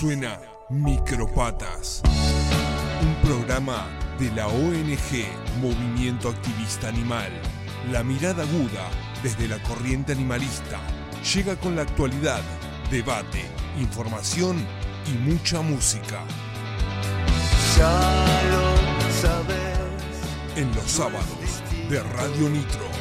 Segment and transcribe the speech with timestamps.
[0.00, 2.00] Suena Micropatas,
[3.02, 3.86] un programa
[4.18, 5.26] de la ONG
[5.60, 7.30] Movimiento Activista Animal.
[7.92, 8.88] La mirada aguda
[9.22, 10.80] desde la corriente animalista
[11.34, 12.40] llega con la actualidad,
[12.90, 13.44] debate,
[13.78, 14.66] información
[15.06, 16.24] y mucha música.
[17.76, 22.99] Ya lo sabes, En los sábados de Radio Nitro.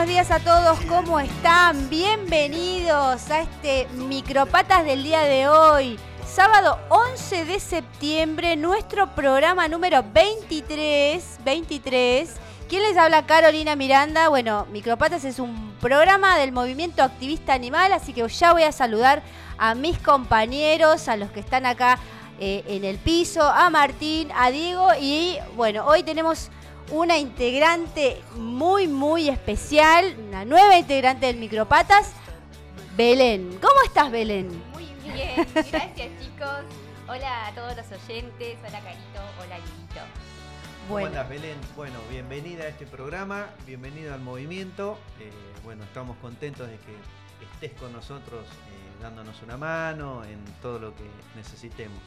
[0.00, 1.90] Buenos días a todos, ¿cómo están?
[1.90, 5.98] Bienvenidos a este Micropatas del día de hoy.
[6.26, 11.40] Sábado 11 de septiembre, nuestro programa número 23.
[11.44, 12.34] 23.
[12.66, 13.26] ¿Quién les habla?
[13.26, 14.30] Carolina Miranda.
[14.30, 19.22] Bueno, Micropatas es un programa del movimiento activista animal, así que ya voy a saludar
[19.58, 21.98] a mis compañeros, a los que están acá
[22.38, 26.50] eh, en el piso, a Martín, a Diego y bueno, hoy tenemos
[26.90, 32.12] una integrante muy, muy especial, una nueva integrante del Micropatas,
[32.96, 33.58] Belén.
[33.60, 34.48] ¿Cómo estás, Belén?
[34.72, 36.64] Muy bien, gracias chicos.
[37.08, 39.56] Hola a todos los oyentes, hola Carito, hola.
[40.88, 41.56] ¿Cómo andas, Belén?
[41.76, 44.98] Bueno, bienvenida a este programa, bienvenida al movimiento.
[45.20, 45.30] Eh,
[45.62, 50.94] bueno, estamos contentos de que estés con nosotros eh, dándonos una mano en todo lo
[50.94, 51.04] que
[51.36, 52.00] necesitemos.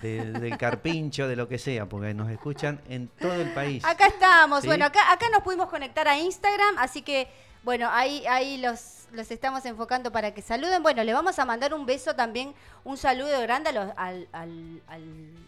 [0.03, 3.84] de- del carpincho, de lo que sea, porque nos escuchan en todo el país.
[3.84, 4.68] Acá estamos, ¿Sí?
[4.68, 7.28] bueno, acá, acá nos pudimos conectar a Instagram, así que,
[7.63, 10.84] bueno, ahí, ahí los, los estamos enfocando para que saluden.
[10.84, 12.53] Bueno, le vamos a mandar un beso también,
[12.84, 15.03] un saludo grande a los- al, al- al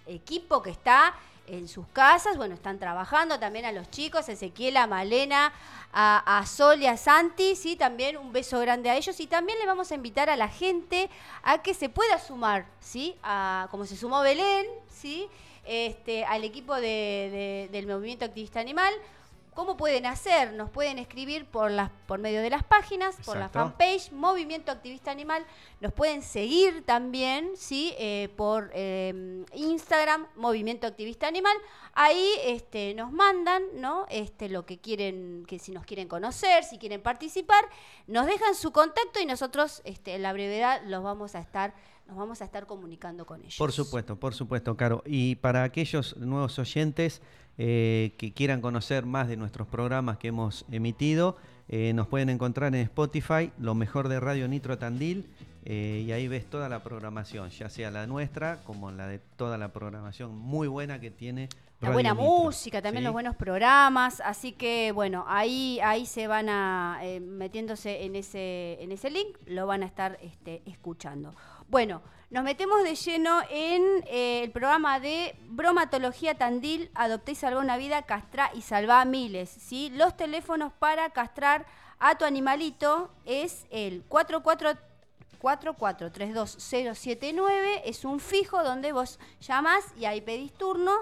[0.07, 1.13] equipo que está
[1.47, 5.51] en sus casas, bueno, están trabajando también a los chicos, Ezequiel, a Malena,
[5.91, 9.19] a, a Sol y a Santi, sí, también un beso grande a ellos.
[9.19, 11.09] Y también le vamos a invitar a la gente
[11.43, 15.27] a que se pueda sumar, sí, a, como se sumó Belén, sí,
[15.65, 18.93] este, al equipo de- de- del movimiento activista animal.
[19.53, 20.53] ¿Cómo pueden hacer?
[20.53, 25.11] Nos pueden escribir por las por medio de las páginas, por la fanpage Movimiento Activista
[25.11, 25.45] Animal.
[25.79, 31.55] Nos pueden seguir también, sí, Eh, por eh, Instagram Movimiento Activista Animal.
[31.93, 34.05] Ahí este, nos mandan, ¿no?
[34.09, 37.63] Este, lo que quieren, que si nos quieren conocer, si quieren participar,
[38.07, 41.73] nos dejan su contacto y nosotros, este, en la brevedad, los vamos a estar,
[42.07, 43.55] nos vamos a estar comunicando con ellos.
[43.57, 45.03] Por supuesto, por supuesto, Caro.
[45.05, 47.21] Y para aquellos nuevos oyentes
[47.57, 51.37] eh, que quieran conocer más de nuestros programas que hemos emitido,
[51.69, 55.29] eh, nos pueden encontrar en Spotify, lo mejor de Radio Nitro Tandil,
[55.65, 59.57] eh, y ahí ves toda la programación, ya sea la nuestra como la de toda
[59.57, 61.47] la programación muy buena que tiene.
[61.79, 63.05] La Radio buena Nitro, música, también ¿sí?
[63.05, 68.77] los buenos programas, así que bueno, ahí, ahí se van a, eh, metiéndose en ese,
[68.81, 71.33] en ese link, lo van a estar este, escuchando.
[71.67, 77.77] Bueno, nos metemos de lleno en eh, el programa de Bromatología Tandil, Adopté y una
[77.77, 79.89] vida, castrá y salvá miles, ¿sí?
[79.91, 81.65] Los teléfonos para castrar
[81.99, 84.77] a tu animalito es el 44
[85.43, 90.93] 4432079 es un fijo donde vos llamás y ahí pedís turno.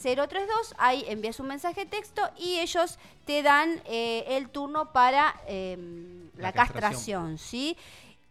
[0.03, 0.73] 1544-86032.
[0.77, 5.77] Ahí envías un mensaje de texto y ellos te dan eh, el turno para eh,
[6.37, 7.77] la, La castración, ¿sí?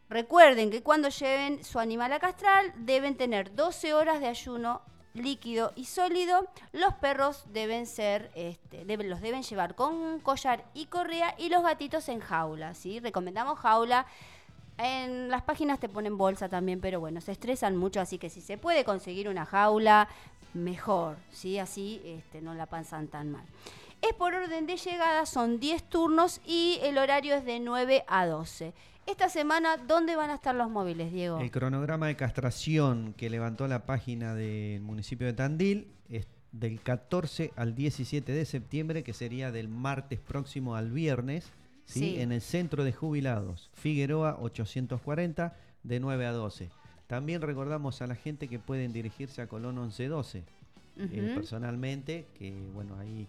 [0.09, 4.83] Recuerden que cuando lleven su animal a castrar deben tener 12 horas de ayuno
[5.15, 6.47] líquido y sólido.
[6.73, 11.63] Los perros deben ser, este, deben, los deben llevar con collar y correa y los
[11.63, 13.01] gatitos en jaula, ¿sí?
[13.01, 14.07] Recomendamos jaula.
[14.79, 18.41] En las páginas te ponen bolsa también, pero bueno, se estresan mucho, así que si
[18.41, 20.09] se puede conseguir una jaula,
[20.55, 21.59] mejor, ¿sí?
[21.59, 23.45] Así este, no la panzan tan mal.
[24.03, 28.27] Es por orden de llegada, son 10 turnos y el horario es de 9 a
[28.27, 28.75] 12.
[29.07, 31.41] Esta semana, ¿dónde van a estar los móviles, Diego?
[31.41, 37.53] El cronograma de castración que levantó la página del municipio de Tandil es del 14
[37.57, 41.53] al 17 de septiembre, que sería del martes próximo al viernes,
[41.85, 42.01] ¿sí?
[42.01, 42.21] Sí.
[42.21, 46.71] en el centro de jubilados, Figueroa 840, de 9 a 12.
[47.07, 50.45] También recordamos a la gente que pueden dirigirse a Colón 1112
[50.99, 51.35] eh, Ujú.
[51.35, 53.27] personalmente, que bueno, ahí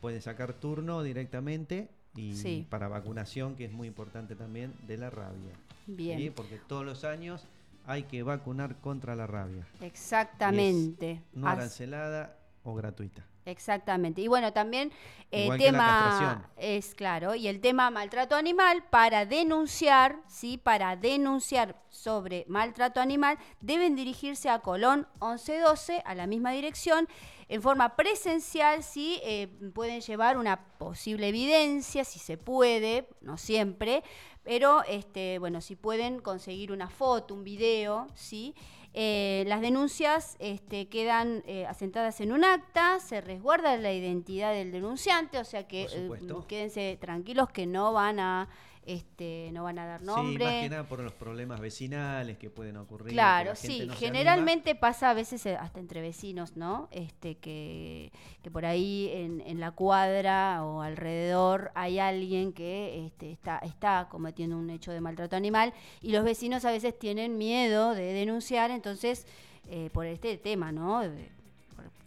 [0.00, 2.66] puede sacar turno directamente y Sí.
[2.68, 5.52] para vacunación, que es muy importante también, de la rabia.
[5.86, 6.18] Bien.
[6.18, 6.30] ¿sí?
[6.30, 7.44] Porque todos los años
[7.86, 9.66] hay que vacunar contra la rabia.
[9.80, 11.20] Exactamente.
[11.34, 13.24] No As- arancelada o gratuita.
[13.44, 14.20] Exactamente.
[14.20, 14.92] Y bueno, también
[15.30, 21.82] el Igual tema es claro, y el tema maltrato animal para denunciar, sí, para denunciar
[21.88, 27.08] sobre maltrato animal deben dirigirse a Colón 1112 a la misma dirección
[27.48, 34.02] en forma presencial, sí, eh, pueden llevar una posible evidencia si se puede, no siempre,
[34.42, 38.54] pero este, bueno, si pueden conseguir una foto, un video, sí.
[38.94, 44.70] Eh, las denuncias este, quedan eh, asentadas en un acta, se resguarda la identidad del
[44.70, 46.10] denunciante, o sea que eh,
[46.46, 48.48] quédense tranquilos que no van a
[48.84, 50.44] este, no van a dar nombre.
[50.44, 53.12] Sí, más que nada por los problemas vecinales que pueden ocurrir.
[53.12, 56.88] Claro, sí, no generalmente pasa a veces eh, hasta entre vecinos, ¿no?
[56.90, 58.10] Este que,
[58.42, 64.08] que por ahí en, en la cuadra o alrededor hay alguien que este, está, está
[64.10, 68.70] cometiendo un hecho de maltrato animal y los vecinos a veces tienen miedo de denunciar,
[68.70, 69.26] entonces,
[69.68, 71.02] eh, por este tema, ¿no?
[71.02, 71.30] De-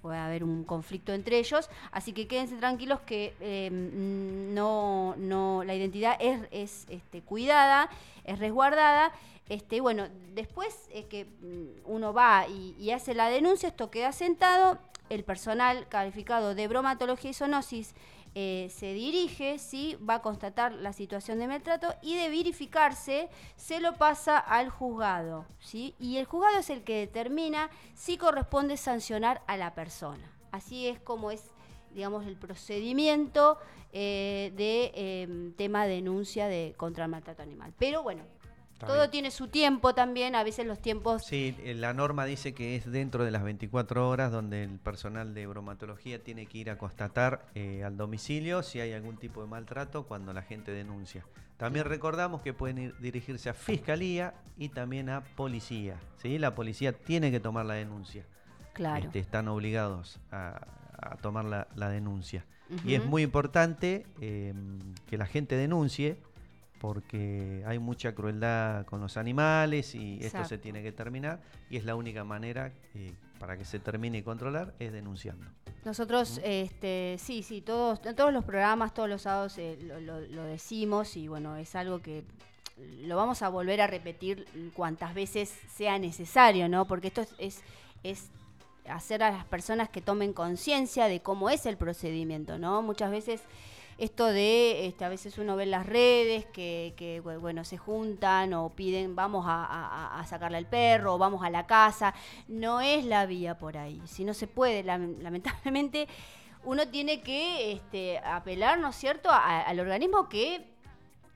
[0.06, 5.74] puede haber un conflicto entre ellos, así que quédense tranquilos que eh, no, no, la
[5.74, 7.90] identidad es, es este, cuidada,
[8.24, 9.12] es resguardada.
[9.50, 14.12] Este, bueno, después eh, que mm, uno va y, y hace la denuncia, esto queda
[14.12, 14.78] sentado,
[15.10, 17.96] el personal calificado de bromatología y zoonosis
[18.38, 19.98] eh, se dirige, ¿sí?
[20.08, 25.46] va a constatar la situación de maltrato y de verificarse se lo pasa al juzgado.
[25.60, 25.96] ¿sí?
[26.00, 30.30] Y el juzgado es el que determina si corresponde sancionar a la persona.
[30.52, 31.54] Así es como es,
[31.94, 33.58] digamos, el procedimiento
[33.94, 37.74] eh, de eh, tema denuncia de contra el maltrato animal.
[37.80, 38.24] Pero bueno,
[38.76, 39.12] Está todo bien.
[39.12, 41.26] tiene su tiempo también, a veces los tiempos...
[41.26, 45.34] Sí, eh, la norma dice que es dentro de las 24 horas donde el personal
[45.34, 49.48] de bromatología tiene que ir a constatar eh, al domicilio si hay algún tipo de
[49.48, 51.26] maltrato cuando la gente denuncia.
[51.56, 55.98] También recordamos que pueden ir- dirigirse a fiscalía y también a policía.
[56.22, 56.38] ¿sí?
[56.38, 58.26] La policía tiene que tomar la denuncia.
[58.74, 59.06] Claro.
[59.06, 60.68] Este, están obligados a,
[61.02, 62.46] a tomar la, la denuncia.
[62.84, 64.54] Y es muy importante eh,
[65.08, 66.18] que la gente denuncie
[66.80, 71.86] porque hay mucha crueldad con los animales y esto se tiene que terminar y es
[71.86, 75.46] la única manera eh, para que se termine y controlar es denunciando.
[75.84, 80.22] Nosotros, este, sí, sí, todos, en todos los programas, todos los sábados eh, lo, lo-
[80.22, 82.24] lo decimos y bueno, es algo que
[83.04, 84.46] lo vamos a volver a repetir
[84.76, 86.86] cuantas veces sea necesario, ¿no?
[86.86, 87.62] Porque esto es, es,
[88.04, 88.30] es
[88.90, 92.82] hacer a las personas que tomen conciencia de cómo es el procedimiento, ¿no?
[92.82, 93.42] Muchas veces
[93.98, 97.78] esto de, este, a veces uno ve en las redes que, que, bu- bueno, se
[97.78, 102.14] juntan o piden, vamos a, a- a sacarle al perro o vamos a la casa,
[102.48, 106.08] no es la vía por ahí, si no se puede, lam- lamentablemente
[106.66, 110.74] uno tiene que este, apelar, ¿no es cierto?, a- al organismo que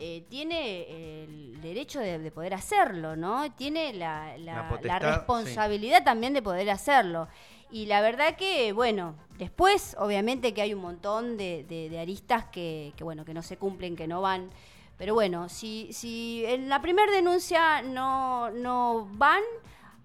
[0.01, 3.51] eh, tiene el derecho de, de poder hacerlo, ¿no?
[3.53, 7.28] Tiene la, la- La la potestad, responsabilidad también de poder hacerlo.
[7.71, 12.94] Y la verdad que, bueno, después obviamente que hay un montón de, de- aristas que,
[12.95, 14.49] que, bueno, que no se cumplen, que no van.
[14.97, 19.42] Pero bueno, si, si en la primera denuncia no, no van,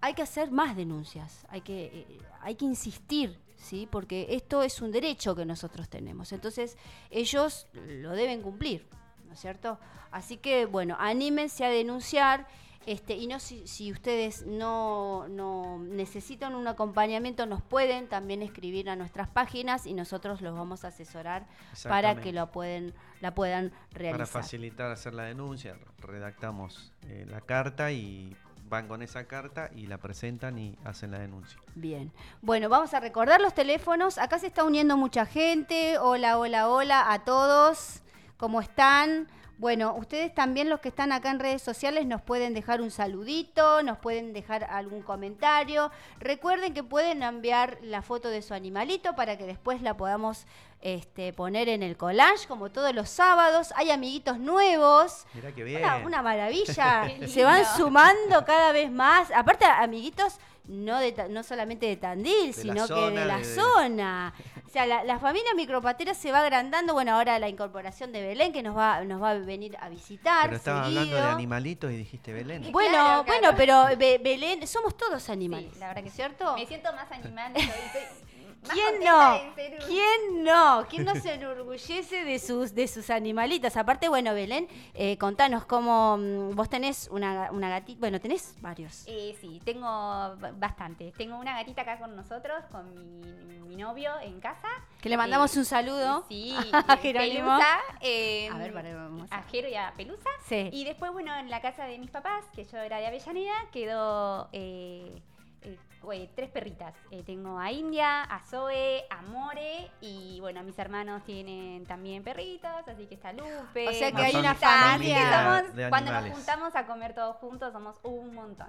[0.00, 3.88] hay que hacer más denuncias, hay que, eh, hay que insistir, ¿sí?
[3.90, 6.32] Porque esto es un derecho que nosotros tenemos.
[6.32, 6.76] Entonces,
[7.10, 8.86] ellos lo deben cumplir,
[9.26, 9.78] ¿no es cierto?
[10.12, 12.46] Así que, bueno, anímense a denunciar.
[12.86, 18.90] Este, y no si, si ustedes no, no necesitan un acompañamiento, nos pueden también escribir
[18.90, 21.46] a nuestras páginas y nosotros los vamos a asesorar
[21.84, 24.18] para que lo pueden, la puedan realizar.
[24.18, 28.36] Para facilitar hacer la denuncia, redactamos eh, la carta y
[28.68, 31.58] van con esa carta y la presentan y hacen la denuncia.
[31.74, 32.12] Bien.
[32.42, 34.18] Bueno, vamos a recordar los teléfonos.
[34.18, 35.98] Acá se está uniendo mucha gente.
[35.98, 38.02] Hola, hola, hola a todos.
[38.36, 39.28] ¿Cómo están?
[39.58, 43.82] Bueno, ustedes también los que están acá en redes sociales nos pueden dejar un saludito,
[43.82, 45.92] nos pueden dejar algún comentario.
[46.18, 50.46] Recuerden que pueden enviar la foto de su animalito para que después la podamos
[50.80, 53.72] este, poner en el collage como todos los sábados.
[53.76, 55.24] Hay amiguitos nuevos.
[55.34, 55.82] Mirá qué bien.
[55.82, 57.08] Una, una maravilla.
[57.28, 59.30] Se van sumando cada vez más.
[59.30, 64.32] Aparte, amiguitos no, de, Ta- no solamente de Tandil, sino que de la de- zona.
[64.66, 66.94] O sea, la, la familia micropatera se va agrandando.
[66.94, 70.44] Bueno, ahora la incorporación de Belén, que nos va, nos va a venir a visitar.
[70.46, 72.72] Pero estaba hablando de animalitos y dijiste Belén.
[72.72, 75.70] Bueno, Claro, bueno, pero Be- Belén, somos todos animales.
[75.74, 76.16] Sí, la verdad que sí.
[76.16, 76.56] ¿Cierto?
[76.56, 77.52] Me siento más animal.
[78.72, 79.40] ¿Quién no?
[79.86, 80.86] ¿Quién no?
[80.88, 83.76] ¿Quién no se enorgullece de sus, de sus animalitos?
[83.76, 89.04] Aparte, bueno, Belén, eh, contanos cómo mm, vos tenés una, una gatita, bueno, tenés varios.
[89.06, 91.12] Eh, sí, tengo bastante.
[91.16, 94.68] Tengo una gatita acá con nosotros, con mi, mi novio en casa.
[95.00, 97.34] Que le mandamos Eh, un saludo Sí, a eh, Jerónimo.
[97.58, 97.78] Pelusa.
[98.00, 100.28] eh, A ver, para, vamos a- a Jero y a Pelusa.
[100.48, 100.70] Sí.
[100.72, 104.48] Y después, bueno, en la casa de mis papás, que yo era de Avellaneda, quedó
[104.52, 105.20] eh,
[105.64, 106.94] eh, tres perritas.
[107.10, 112.86] Eh, tengo a India, a Zoe, a More y bueno, mis hermanos tienen también perritos,
[112.86, 113.88] así que está Lupe.
[113.88, 117.72] O sea que hay una familia somos- de cuando nos juntamos a comer todos juntos,
[117.72, 118.68] somos un montón.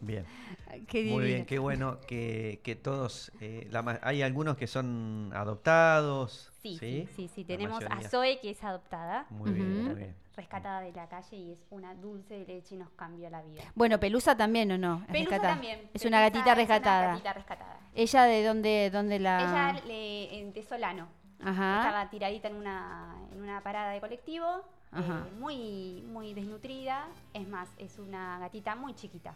[0.00, 0.24] Bien.
[0.88, 5.32] Qué Muy bien, qué bueno que, que todos, eh, la ma- hay algunos que son
[5.34, 6.52] adoptados.
[6.62, 8.00] Sí, sí, sí, sí, Tenemos a.
[8.08, 10.14] Zoe, que es adoptada, Muy bien, muy bien.
[10.36, 13.62] rescatada de la calle y es una dulce de leche y nos cambió la vida.
[13.74, 15.00] Bueno, Pelusa también, ¿o no?
[15.00, 15.52] Es Pelusa rescatada.
[15.54, 15.78] también.
[15.80, 17.00] Es Pelusa una gatita es rescatada.
[17.04, 17.80] Una gatita rescatada.
[17.94, 19.40] ¿Ella de dónde, dónde la...?
[19.72, 21.08] Ella le, en- de Solano.
[21.42, 21.78] Ajá.
[21.78, 24.46] Estaba tiradita en una, en una parada de colectivo,
[24.92, 25.26] Ajá.
[25.26, 27.08] eh, muy, muy desnutrida.
[27.34, 29.34] Es más, es una gatita muy chiquita.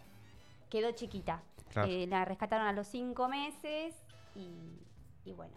[0.74, 1.40] Quedó chiquita.
[1.70, 1.88] Claro.
[1.88, 3.94] Eh, la rescataron a los cinco meses
[4.34, 4.80] y,
[5.24, 5.54] y bueno.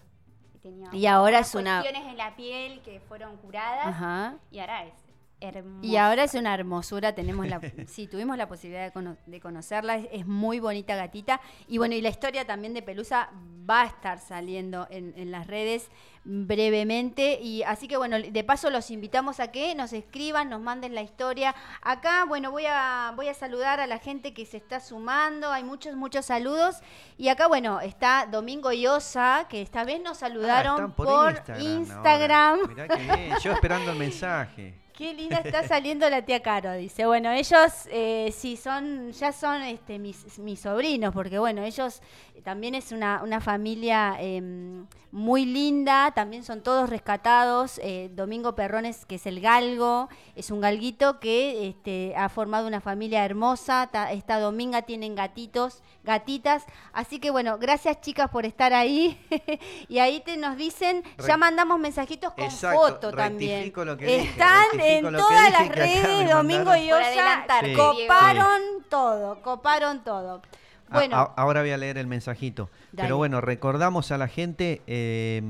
[0.61, 4.35] Tenía Y ahora es una- cuestiones en la piel que fueron curadas Ajá.
[4.51, 4.93] y ahora es
[5.39, 5.85] hermosa.
[5.85, 9.95] Y ahora es una hermosura, tenemos la, sí, tuvimos la posibilidad de, cono- de conocerla,
[9.97, 11.39] es, es muy bonita gatita.
[11.67, 13.29] Y bueno, y la historia también de Pelusa
[13.69, 15.89] va a estar saliendo en, en las redes
[16.51, 17.39] brevemente.
[17.41, 21.01] Y así que bueno, de paso los invitamos a que nos escriban, nos manden la
[21.01, 21.53] historia.
[21.81, 25.63] Acá, bueno, voy a, voy a saludar a la gente que se está sumando, hay
[25.63, 26.77] muchos, muchos saludos.
[27.17, 31.29] Y acá, bueno, está Domingo y Osa, que esta vez nos Ah, saludaron por,
[31.59, 31.61] Instagram.
[31.61, 32.59] Instagram.
[32.69, 34.73] Mirá qué bien, yo esperando el mensaje.
[34.97, 37.05] Qué linda está saliendo la tía Caro, dice.
[37.05, 42.01] Bueno, ellos eh, sí son, ya son este, mis, mis sobrinos, porque bueno, ellos
[42.43, 47.79] también es una, una familia em, muy linda, también son todos rescatados.
[47.83, 52.81] eh, Domingo Perrones, que es el galgo, es un galguito que este, ha formado una
[52.81, 53.89] familia hermosa.
[53.91, 56.65] Ta- esta Dominga tienen gatitos, gatitas.
[56.91, 59.19] Así que bueno, gracias chicas por estar ahí.
[59.89, 63.71] y ahí te nos dicen, ya mandamos mensajitos con Exacto, foto también.
[63.75, 67.73] lo que Están en lo que todas dije, las redes, Domingo y Osa Sí.
[67.73, 70.41] coparon todo, coparon todo.
[70.89, 72.69] Bueno, a- ahora voy a leer el mensajito.
[72.93, 73.07] Dale.
[73.07, 75.41] Pero bueno, recordamos a la gente eh,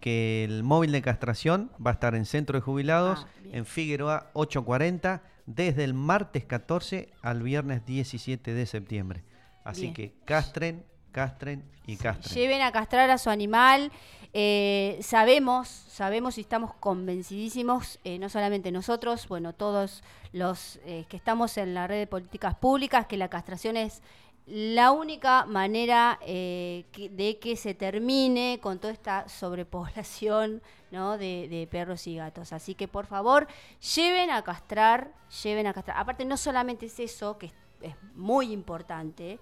[0.00, 4.30] que el móvil de castración va a estar en Centro de Jubilados, Ah, en Figueroa
[4.34, 9.24] 840, desde el martes 14 al viernes 17 de septiembre.
[9.64, 9.94] Así Bien.
[9.94, 10.84] que castren,
[11.18, 12.34] castren y castren.
[12.34, 13.90] lleven a castrar a su animal.
[14.36, 20.02] eh, sabemos, sabemos y estamos convencidísimos, eh, no solamente nosotros, bueno, todos
[20.32, 24.02] los eh, que estamos en la red de políticas públicas, que la castración es
[24.46, 31.16] la única manera que- de que se termine con toda esta sobrepoblación ¿no?
[31.16, 32.52] de, de perros y gatos.
[32.52, 33.46] Así que por favor,
[33.94, 35.12] lleven a castrar,
[35.44, 35.96] lleven a castrar.
[35.96, 37.52] Aparte, no solamente es eso, que es,
[37.82, 39.38] es muy importante,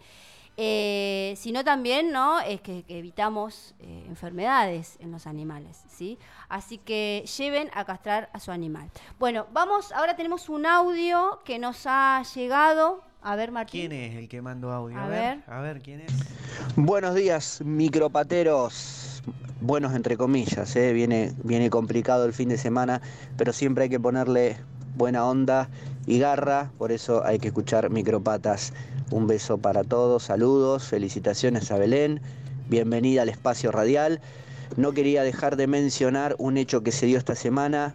[0.57, 6.19] eh, sino también no es que, que evitamos eh, enfermedades en los animales, ¿sí?
[6.49, 8.91] Así que lleven a castrar a su animal.
[9.19, 13.03] Bueno, vamos, ahora tenemos un audio que nos ha llegado.
[13.23, 13.89] A ver, Martín.
[13.89, 14.99] ¿Quién es el que mandó audio?
[14.99, 16.13] A A, ver, a ver quién es.
[16.77, 19.23] Buenos días, micropateros.
[19.61, 20.93] Buenos entre comillas, ¿eh?
[20.93, 23.01] viene, viene complicado el fin de semana,
[23.37, 24.57] pero siempre hay que ponerle
[24.97, 25.69] buena onda
[26.05, 28.73] y garra, por eso hay que escuchar micropatas.
[29.13, 32.23] Un beso para todos, saludos, felicitaciones a Belén,
[32.71, 34.23] bienvenida al espacio radial.
[34.79, 37.95] No quería dejar de mencionar un hecho que se dio esta semana,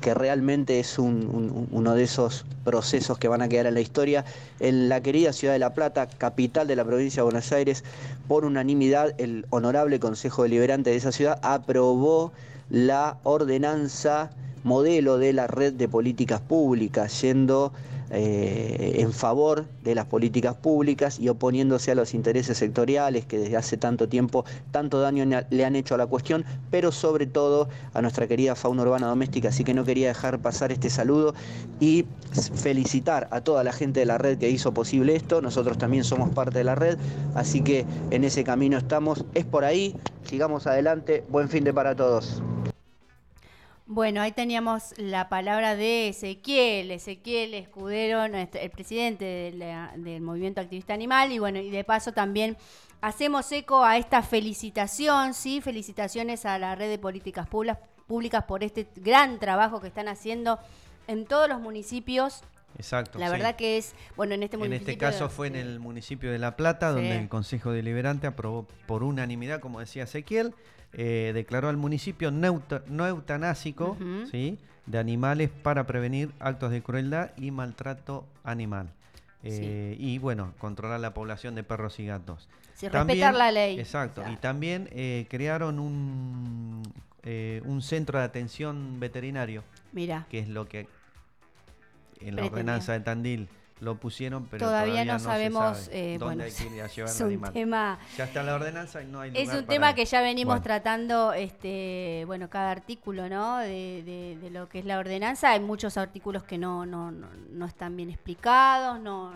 [0.00, 3.82] que realmente es un- un- uno de esos procesos que van a quedar en la
[3.82, 4.24] historia.
[4.58, 7.84] En la querida ciudad de La Plata, capital de la provincia de Buenos Aires,
[8.26, 12.32] por unanimidad, el honorable Consejo Deliberante de esa ciudad aprobó
[12.70, 14.30] la ordenanza
[14.62, 17.70] modelo de la red de políticas públicas, yendo
[18.16, 23.56] eh, en favor de las políticas públicas y oponiéndose a los intereses sectoriales que desde
[23.56, 28.02] hace tanto tiempo tanto daño le han hecho a la cuestión, pero sobre todo a
[28.02, 29.48] nuestra querida fauna urbana doméstica.
[29.48, 31.34] Así que no quería dejar pasar este saludo
[31.80, 32.06] y
[32.54, 35.42] felicitar a toda la gente de la red que hizo posible esto.
[35.42, 36.98] Nosotros también somos parte de la red,
[37.34, 39.24] así que en ese camino estamos.
[39.34, 41.24] Es por ahí, sigamos adelante.
[41.28, 42.42] Buen fin de para todos.
[43.86, 50.62] Bueno, ahí teníamos la palabra de Ezequiel, Ezequiel Escudero, el presidente de la- del Movimiento
[50.62, 52.56] Activista Animal, y bueno, y de paso también
[53.02, 58.88] hacemos eco a esta felicitación, sí, felicitaciones a la red de políticas públicas por este
[58.96, 60.58] gran trabajo que están haciendo
[61.06, 62.42] en todos los municipios.
[62.76, 63.18] Exacto.
[63.18, 63.32] La sí.
[63.32, 64.92] verdad que es, bueno, en este En municipio.
[64.92, 67.16] este caso fue en el municipio de La Plata, donde Sí.
[67.18, 70.54] el Consejo Deliberante aprobó por unanimidad, como decía Ezequiel,
[70.92, 73.96] eh, declaró al municipio neuta- no eutanásico.
[74.30, 74.58] ¿sí?
[74.86, 78.90] de animales para prevenir actos de crueldad y maltrato animal.
[79.42, 82.50] Eh, Y bueno, controlar la población de perros y gatos.
[82.74, 83.80] Sí, respetar la ley.
[83.80, 84.20] Exacto.
[84.20, 86.82] O sea, Y también eh, crearon un,
[87.22, 90.86] eh, un centro de atención veterinario, Mira, que es lo que
[92.20, 92.50] en la Pretendía.
[92.50, 93.48] ordenanza de Tandil
[93.80, 96.86] lo pusieron, pero Todavía todavía, no sabemos, sabe eh, dónde bueno, hay que ir a
[96.86, 97.52] llevar es un animal.
[97.52, 100.20] tema Ya está la ordenanza y no hay Es lugar un para- tema que ya
[100.22, 103.58] venimos Bueno, tratando, este, bueno, cada artículo, ¿no?
[103.58, 105.50] De, de- de lo que es la ordenanza.
[105.50, 109.32] Hay muchos artículos que no, no, no, no están bien explicados, no,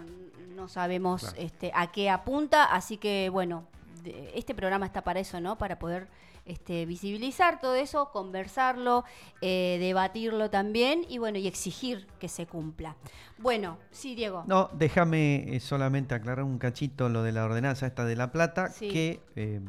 [0.54, 1.36] no sabemos Claro.
[1.38, 3.64] este, a qué apunta, así que, bueno,
[4.04, 5.58] de- este programa está para eso, ¿no?
[5.58, 6.06] Para poder
[6.48, 9.04] este, visibilizar todo eso, conversarlo,
[9.40, 12.96] eh, debatirlo también y, bueno, y exigir que se cumpla.
[13.38, 14.42] Bueno, sí, Diego.
[14.46, 18.68] No, déjame eh, solamente aclarar un cachito lo de la ordenanza esta de La Plata,
[18.70, 18.88] Sí.
[18.88, 19.60] que eh,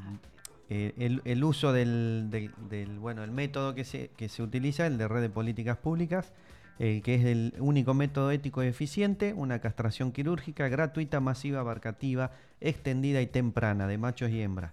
[0.69, 4.87] eh, el, el uso del, del- del, bueno, el método que se, que se utiliza,
[4.87, 6.31] el de red de políticas públicas,
[6.81, 12.31] eh, que es el único método ético y eficiente, una castración quirúrgica gratuita, masiva, abarcativa,
[12.61, 14.71] extendida y temprana de machos y hembras.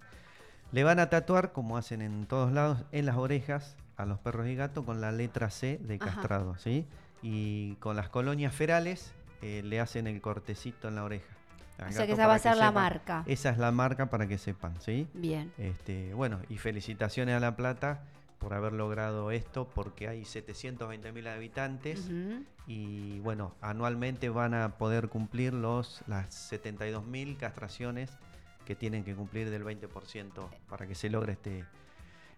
[0.77, 4.47] Le van a tatuar, como hacen en todos lados, en las orejas a los perros
[4.47, 6.05] y gatos con la letra C de Ajá.
[6.05, 6.85] castrado, ¿sí?
[7.23, 11.35] Y con las colonias ferales eh, le hacen el cortecito en la oreja.
[11.79, 13.23] O sea que esa va a ser la marca.
[13.25, 15.09] Esa es la marca para que sepan, ¿sí?
[15.15, 15.51] Bien.
[15.57, 18.03] Este, bueno, y felicitaciones a La Plata
[18.39, 22.45] por haber logrado esto, porque hay 720.000 habitantes Ujú.
[22.67, 28.11] y bueno, anualmente van a poder cumplir los las 72.000 castraciones
[28.67, 31.65] que tienen que cumplir del 20% para que se logre este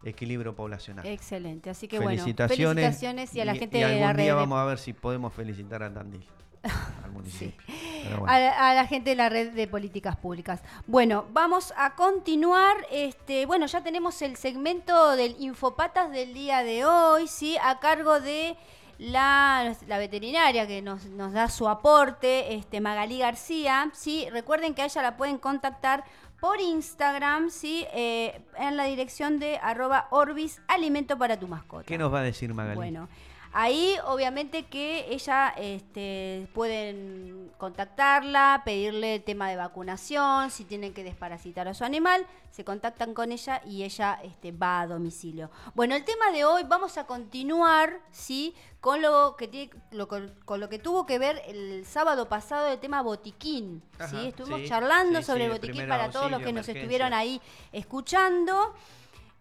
[0.04, 1.04] equilibrio poblacional.
[1.06, 1.70] Excelente.
[1.70, 4.22] Así que bueno, felicitaciones, felicitaciones y a la gente y de algún la red.
[4.22, 6.24] día de- vamos a ver si podemos felicitar a Tandil,
[7.04, 7.56] al municipio.
[8.04, 8.32] Pero bueno.
[8.32, 10.62] a, la- a la gente de la red de políticas públicas.
[10.86, 12.76] Bueno, vamos a continuar.
[12.92, 17.56] Este, bueno, ya tenemos el segmento del Infopatas del día de hoy, ¿sí?
[17.60, 18.56] A cargo de
[18.98, 24.26] la, la veterinaria que nos, nos da su aporte, este, Magalí García, ¿sí?
[24.30, 26.04] Recuerden que a ella la pueden contactar
[26.40, 27.86] por Instagram, ¿sí?
[27.92, 31.84] Eh, en la dirección de arroba Orbis Alimento para tu mascota.
[31.84, 32.76] ¿Qué nos va a decir Magali?
[32.76, 33.08] Bueno,
[33.52, 41.02] ahí obviamente que ella este, pueden contactarla, pedirle el tema de vacunación, si tienen que
[41.04, 45.50] desparasitar a su animal, se contactan con ella y ella este, va a domicilio.
[45.74, 50.32] Bueno, el tema de hoy vamos a continuar, sí, con lo que tiene, lo- con,
[50.44, 54.60] con lo que tuvo que ver el sábado pasado el tema botiquín, Ajá, sí, estuvimos
[54.60, 57.40] sí, charlando sí, sobre el botiquín para todos los que nos estuvieron ahí
[57.72, 58.74] escuchando.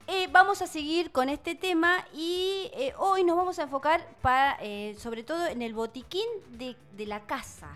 [0.10, 4.58] Eh, vamos a seguir con este tema y eh, hoy nos vamos a enfocar para,
[4.62, 7.68] eh, sobre todo en el botiquín de, de la casa.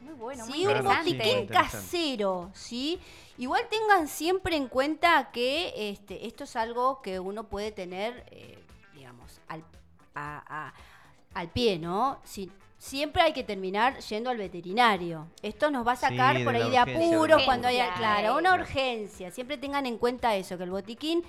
[0.00, 0.66] Muy bueno, muy ¿sí?
[0.66, 2.98] Un botiquín casero, ¿sí?
[3.36, 8.58] Igual tengan siempre en cuenta que este, esto es algo que uno puede tener, eh,
[8.94, 9.62] digamos, al,
[10.16, 10.74] a- a-
[11.34, 12.18] al pie, ¿no?
[12.24, 15.26] Si, siempre hay que terminar yendo al veterinario.
[15.42, 19.30] Esto nos va a sacar por ahí de apuros cuando haya, claro, una urgencia.
[19.30, 21.24] Siempre tengan en cuenta eso, que el botiquín,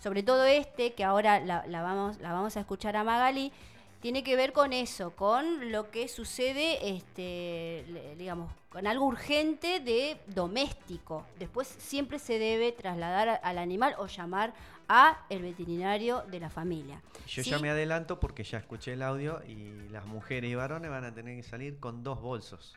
[0.00, 3.52] sobre todo este, que ahora la, la vamos, la vamos a escuchar a Magali,
[4.00, 10.20] tiene que ver con eso, con lo que sucede, este, digamos, con algo urgente de
[10.26, 11.26] doméstico.
[11.38, 14.54] Después siempre se debe trasladar al animal o llamar
[14.88, 17.02] a el veterinario de la familia.
[17.26, 17.50] Yo ¿sí?
[17.50, 21.12] ya me adelanto porque ya escuché el audio y las mujeres y varones van a
[21.12, 22.76] tener que salir con dos bolsos.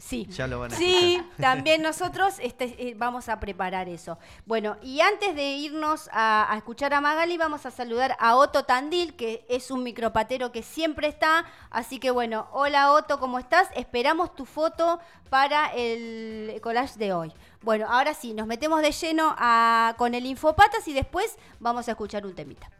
[0.00, 0.26] Sí.
[0.30, 1.40] Ya lo van a Sí, escuchar.
[1.40, 4.18] también nosotros este, eh, vamos a preparar eso.
[4.46, 8.64] Bueno, y antes de irnos a, a escuchar a Magali, vamos a saludar a Otto
[8.64, 11.44] Tandil, que es un micropatero que siempre está.
[11.70, 13.68] Así que bueno, hola Otto, ¿cómo estás?
[13.76, 17.32] Esperamos tu foto para el collage de hoy.
[17.62, 21.90] Bueno, ahora sí, nos metemos de lleno a- con el Infopatas y después vamos a
[21.90, 22.70] escuchar un temita.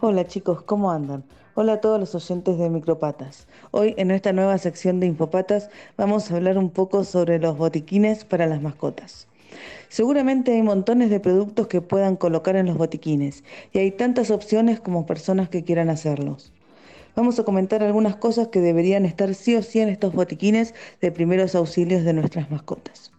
[0.00, 1.24] Hola chicos, ¿cómo andan?
[1.56, 3.46] Hola a todos los oyentes de Micropatas.
[3.70, 8.24] Hoy en esta nueva sección de Infopatas vamos a hablar un poco sobre los botiquines
[8.24, 9.28] para las mascotas.
[9.88, 14.80] Seguramente hay montones de productos que puedan colocar en los botiquines y hay tantas opciones
[14.80, 16.52] como personas que quieran hacerlos.
[17.14, 21.12] Vamos a comentar algunas cosas que deberían estar sí o sí en estos botiquines de
[21.12, 23.12] primeros auxilios de nuestras mascotas.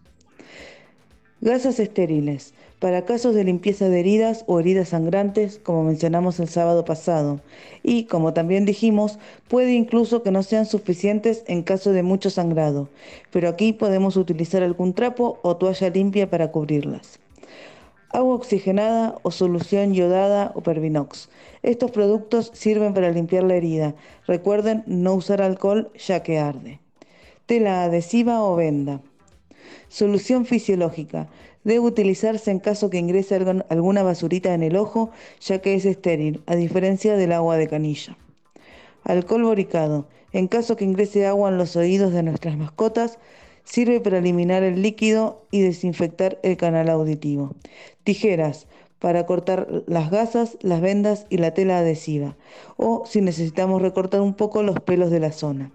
[1.40, 2.52] Gasas estériles.
[2.78, 7.40] Para casos de limpieza de heridas o heridas sangrantes, como mencionamos el sábado pasado.
[7.82, 12.88] Y, como también dijimos, puede incluso que no sean suficientes en caso de mucho sangrado,
[13.30, 17.18] pero aquí podemos utilizar algún trapo o toalla limpia para cubrirlas.
[18.10, 21.28] Agua oxigenada o solución yodada o Pervinox.
[21.62, 23.94] Estos productos sirven para limpiar la herida.
[24.26, 26.78] Recuerden no usar alcohol ya que arde.
[27.46, 29.00] Tela adhesiva o venda.
[29.88, 31.28] Solución fisiológica.
[31.66, 33.34] Debe utilizarse en caso que ingrese
[33.68, 38.16] alguna basurita en el ojo, ya que es estéril, a diferencia del agua de canilla.
[39.02, 40.06] Alcohol boricado.
[40.32, 43.18] En caso que ingrese agua en los oídos de nuestras mascotas,
[43.64, 47.56] sirve para eliminar el líquido y desinfectar el canal auditivo.
[48.04, 48.68] Tijeras
[49.00, 52.36] para cortar las gasas, las vendas y la tela adhesiva.
[52.76, 55.72] O si necesitamos recortar un poco los pelos de la zona.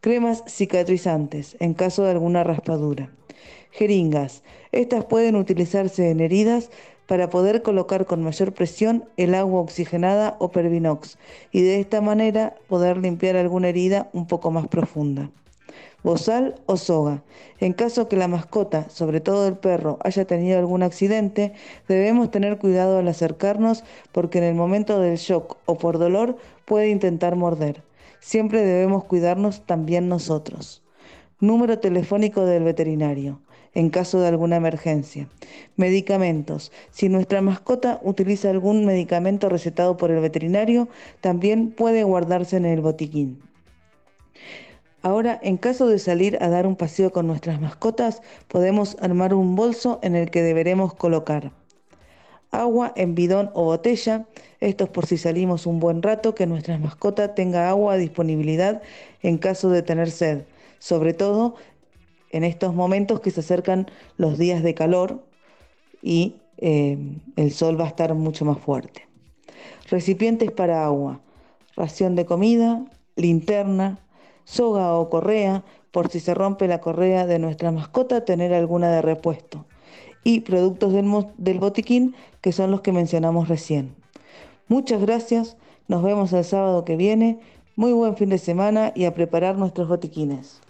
[0.00, 3.12] Cremas cicatrizantes en caso de alguna raspadura.
[3.70, 4.42] Jeringas.
[4.72, 6.70] Estas pueden utilizarse en heridas
[7.08, 11.18] para poder colocar con mayor presión el agua oxigenada o Pervinox
[11.52, 15.30] y de esta manera poder limpiar alguna herida un poco más profunda.
[16.04, 17.22] Bozal o soga.
[17.60, 21.54] En caso que la mascota, sobre todo el perro, haya tenido algún accidente,
[21.88, 26.90] debemos tener cuidado al acercarnos porque en el momento del shock o por dolor puede
[26.90, 27.82] intentar morder.
[28.20, 30.82] Siempre debemos cuidarnos también nosotros.
[31.40, 33.40] Número telefónico del veterinario
[33.78, 35.28] en caso de alguna emergencia.
[35.76, 36.72] Medicamentos.
[36.90, 40.88] Si nuestra mascota utiliza algún medicamento recetado por el veterinario,
[41.20, 43.40] también puede guardarse en el botiquín.
[45.02, 49.54] Ahora, en caso de salir a dar un paseo con nuestras mascotas, podemos armar un
[49.54, 51.52] bolso en el que deberemos colocar
[52.50, 54.26] agua en bidón o botella.
[54.58, 58.82] Esto es por si salimos un buen rato, que nuestra mascota tenga agua a disponibilidad
[59.22, 60.46] en caso de tener sed.
[60.80, 61.54] Sobre todo
[62.30, 65.24] en estos momentos que se acercan los días de calor
[66.02, 66.98] y eh,
[67.36, 69.06] el sol va a estar mucho más fuerte.
[69.90, 71.20] Recipientes para agua,
[71.76, 72.84] ración de comida,
[73.16, 73.98] linterna,
[74.44, 79.02] soga o correa, por si se rompe la correa de nuestra mascota, tener alguna de
[79.02, 79.64] repuesto.
[80.24, 81.06] Y productos del,
[81.38, 83.94] del botiquín, que son los que mencionamos recién.
[84.68, 87.40] Muchas gracias, nos vemos el sábado que viene.
[87.76, 90.60] Muy buen fin de semana y a preparar nuestros botiquines.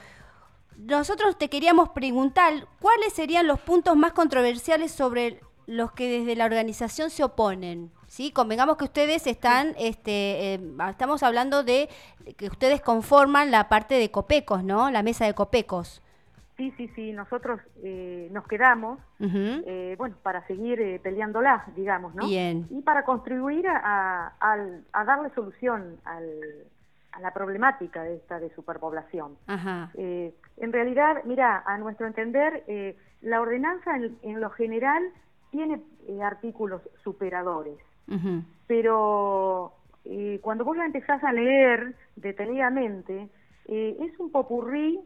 [0.79, 6.47] nosotros te queríamos preguntar cuáles serían los puntos más controversiales sobre los que desde la
[6.47, 7.93] organización se oponen.
[8.21, 8.33] ¿Sí?
[8.33, 11.89] Convengamos que ustedes están, este, eh, estamos hablando de
[12.37, 14.91] que ustedes conforman la parte de Copecos, ¿no?
[14.91, 16.03] La mesa de Copecos.
[16.59, 17.13] Sí, sí, sí.
[17.13, 22.27] Nosotros eh, nos quedamos, eh, bueno, para seguir eh, peleándola, digamos, ¿no?
[22.27, 22.67] Bien.
[22.69, 26.67] Y para contribuir a, a- al- a darle solución al-
[27.13, 29.39] a la problemática de esta de superpoblación.
[29.47, 29.93] Ajá.
[29.95, 35.03] Eh, en realidad, mira, a nuestro entender, eh, la ordenanza en, en lo general
[35.51, 35.81] tiene
[36.23, 37.79] artículos superadores,
[38.67, 39.73] Pero
[40.05, 43.29] eh, cuando vos la empezás a leer detenidamente,
[43.67, 45.01] eh, es un popurrí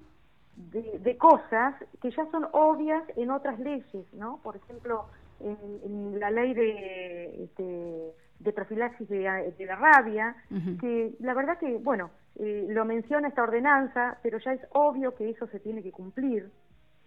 [0.57, 4.40] de, de cosas que ya son obvias en otras leyes, ¿no?
[4.42, 5.07] Por ejemplo,
[5.40, 10.37] en, en la ley de, este, de profilaxis de, de la rabia,
[10.80, 15.30] que la verdad que, bueno, eh, lo menciona esta ordenanza, pero ya es obvio que
[15.30, 16.50] eso se tiene que cumplir.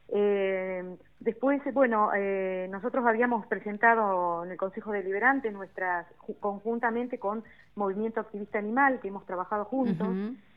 [0.09, 7.43] Eh, después, bueno, eh, nosotros habíamos presentado en el Consejo Deliberante nuestras, ju- conjuntamente con
[7.75, 10.07] Movimiento Activista Animal, que hemos trabajado juntos,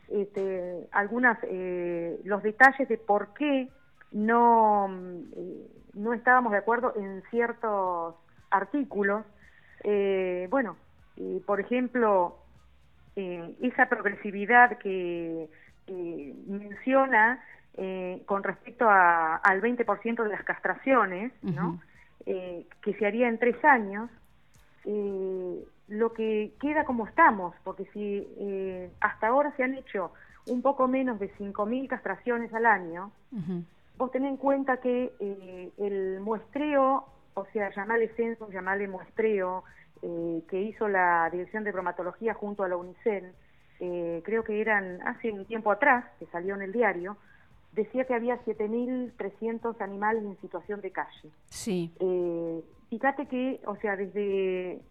[0.09, 3.69] este, algunas, eh, los detalles de por qué
[4.11, 4.89] no,
[5.35, 8.15] eh, no estábamos de acuerdo en ciertos
[8.49, 9.23] artículos.
[10.49, 10.75] Bueno,
[11.45, 12.37] por ejemplo,
[13.15, 15.49] esa progresividad que
[16.47, 17.43] menciona
[17.77, 21.79] eh, con respecto a- al 20% de las castraciones, ¿no?
[22.25, 24.09] Eh, que se haría en tres años,
[24.85, 30.11] eh, lo que queda como estamos, porque si eh, hasta ahora se han hecho
[30.47, 33.63] un poco menos de 5.000 castraciones al año, Ujú.
[33.97, 37.05] vos tenés en cuenta que eh, el muestreo,
[37.35, 39.63] o sea, llamarle censo, llamarle muestreo,
[40.49, 43.33] que hizo la Dirección de Bromatología junto a la UNICEN,
[43.79, 47.17] eh, creo que eran hace un tiempo atrás, que salió en el diario,
[47.73, 51.29] decía que había 7.300 animales en situación de calle.
[51.45, 51.93] Sí.
[51.99, 54.81] Eh, fíjate que, o sea, desde,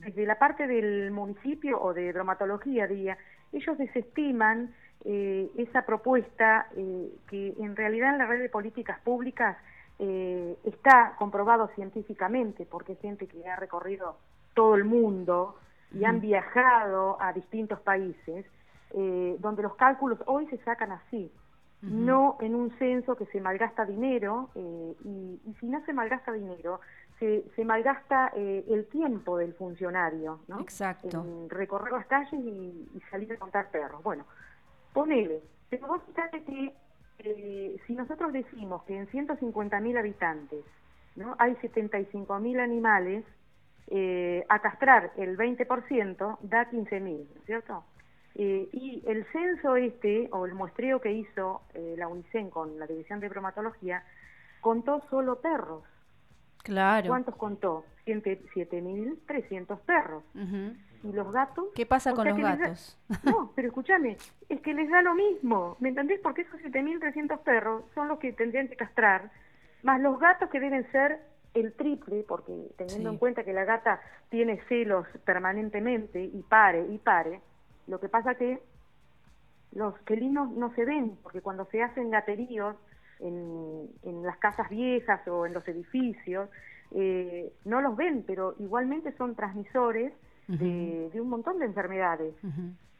[0.00, 3.16] desde la parte del municipio o de bromatología, diría,
[3.52, 9.56] ellos desestiman eh, esa propuesta eh, que en realidad en la red de políticas públicas
[9.98, 14.16] eh, está comprobado científicamente, porque es gente que ha recorrido
[14.54, 15.56] todo el mundo
[15.92, 18.44] y han viajado a distintos países,
[18.90, 21.30] eh, donde los cálculos hoy se sacan así
[21.90, 26.32] no en un censo que se malgasta dinero eh, y, y si no se malgasta
[26.32, 26.80] dinero
[27.18, 30.60] se, se malgasta eh, el tiempo del funcionario ¿no?
[30.60, 31.24] Exacto.
[31.24, 34.24] en recorrer las calles y, y salir a contar perros bueno
[34.92, 36.02] ponele pero vos
[36.46, 36.72] que
[37.18, 40.64] eh, si nosotros decimos que en 150.000 habitantes
[41.16, 43.24] no hay 75.000 animales
[43.88, 47.84] eh, a castrar el 20% da 15.000 ¿no es cierto?
[48.36, 52.86] Eh, y el censo este, o el muestreo que hizo eh, la UNICEN con la
[52.86, 54.02] División de Bromatología,
[54.60, 55.84] contó solo perros.
[56.64, 57.08] Claro.
[57.08, 57.84] ¿Cuántos contó?
[58.06, 60.24] 7.300 perros.
[60.34, 60.74] Ujú.
[61.04, 61.66] y los gatos.
[61.74, 62.98] ¿Qué pasa o con los da- gatos?
[63.24, 64.16] No, pero escúchame,
[64.48, 66.18] es que les da lo mismo, ¿me entendés?
[66.20, 69.30] Porque esos 7.300 perros son los que tendrían que castrar,
[69.82, 71.20] más los gatos que deben ser
[71.52, 73.14] el triple, porque teniendo Sí.
[73.14, 77.40] en cuenta que la gata tiene celos permanentemente y pare y pare,
[77.86, 78.60] lo que pasa que
[79.72, 82.76] los felinos no se ven, porque cuando se hacen gateríos
[83.20, 86.48] en, en las casas viejas o en los edificios,
[86.92, 90.12] eh, no los ven, pero igualmente son transmisores
[90.46, 92.34] de, de un montón de enfermedades.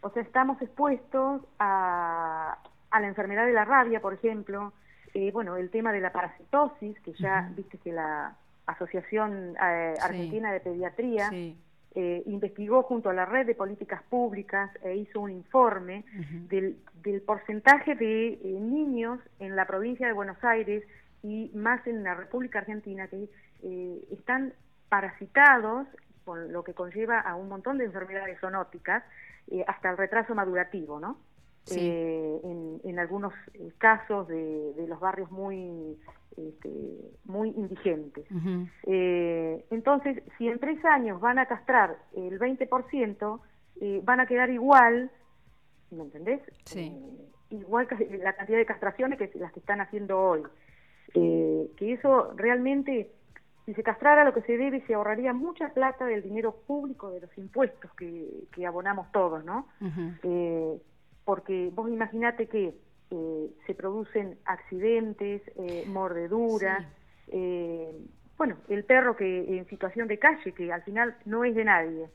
[0.01, 2.59] O sea, estamos expuestos a,
[2.91, 4.73] a la enfermedad de la rabia, por ejemplo,
[5.13, 8.35] eh, bueno, el tema de la parasitosis, que ya viste que la
[8.67, 10.01] Asociación eh, Sí.
[10.03, 11.57] Argentina de Pediatría Sí.
[11.95, 16.05] Eh, investigó junto a la red de políticas públicas e hizo un informe
[16.49, 20.85] del, del porcentaje de eh, niños en la provincia de Buenos Aires
[21.23, 23.29] y más en la República Argentina que
[23.63, 24.53] eh, están
[24.89, 25.87] parasitados,
[26.25, 29.03] con lo que conlleva a un montón de enfermedades zoonóticas,
[29.51, 31.19] eh, hasta el retraso madurativo, ¿no?
[31.65, 31.81] Sí.
[31.81, 33.33] Eh, en, en algunos
[33.79, 35.99] casos de, de los barrios muy,
[36.37, 36.71] este,
[37.25, 38.27] muy indigentes.
[38.85, 43.41] Eh, entonces, si en tres años van a castrar el 20%,
[43.81, 45.11] eh, van a quedar igual,
[45.91, 46.41] ¿me entendés?
[46.65, 46.93] Sí.
[46.93, 50.43] Eh, igual que la cantidad de castraciones que las que están haciendo hoy.
[51.15, 53.11] Eh, que eso realmente,
[53.67, 57.21] si se castrara lo que se debe, se ahorraría mucha plata del dinero público, de
[57.21, 59.69] los impuestos que, que abonamos todos, ¿no?
[61.25, 62.75] Porque vos imaginate que
[63.15, 66.85] eh, se producen accidentes, eh, mordeduras,
[67.29, 67.93] eh,
[68.37, 72.09] bueno, el perro que en situación de calle, que al final no es de nadie,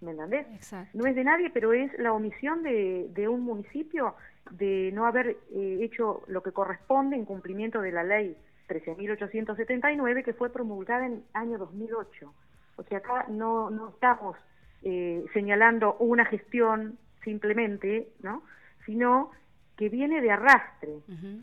[0.00, 0.46] ¿me entendés?
[0.54, 0.90] Exacto.
[0.94, 4.14] No es de nadie, pero es la omisión de, de un municipio
[4.50, 8.36] de no haber eh, hecho lo que corresponde en cumplimiento de la ley
[8.68, 12.32] 13.879 que fue promulgada en año 2008.
[12.76, 14.36] O sea, acá no, no estamos
[14.82, 18.42] eh, señalando una gestión simplemente, ¿no?
[18.84, 19.30] Sino
[19.76, 21.00] que viene de arrastre,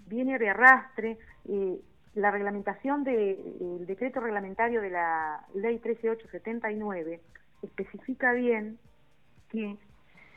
[0.07, 1.17] viene de arrastre.
[1.47, 1.79] eh,
[2.15, 7.19] la reglamentación del decreto reglamentario de la ley 13879
[7.63, 8.77] especifica bien
[9.49, 9.77] que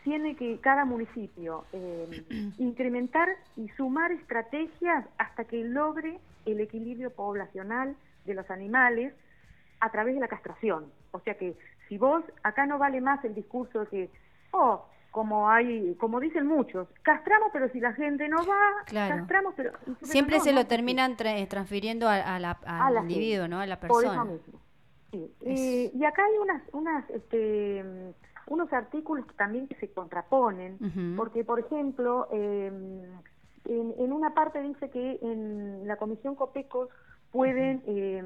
[0.04, 2.24] tiene que cada municipio eh,
[2.58, 9.12] incrementar y sumar estrategias hasta que logre el equilibrio poblacional de los animales
[9.80, 10.86] a través de la castración.
[11.10, 11.56] O sea que
[11.88, 14.10] si vos, acá no vale más el discurso de que,
[14.52, 19.16] oh, como hay, como dicen muchos, castramos pero si la gente no va, Claro.
[19.16, 19.72] castramos pero...
[20.02, 23.00] Siempre no, se no, lo terminan tra- eh, transfiriendo a, a la- al a la
[23.00, 23.48] individuo, gente.
[23.56, 23.60] ¿no?
[23.62, 24.24] A la Por eso persona.
[24.26, 24.60] mismo.
[25.12, 25.34] Sí.
[25.40, 28.12] Es- Eh, y acá hay unas, unas, este,
[28.48, 30.76] unos artículos que también se contraponen,
[31.16, 32.70] porque, por ejemplo, eh,
[33.64, 36.90] en, en una parte dice que en la Comisión Copecos
[37.32, 38.22] pueden eh,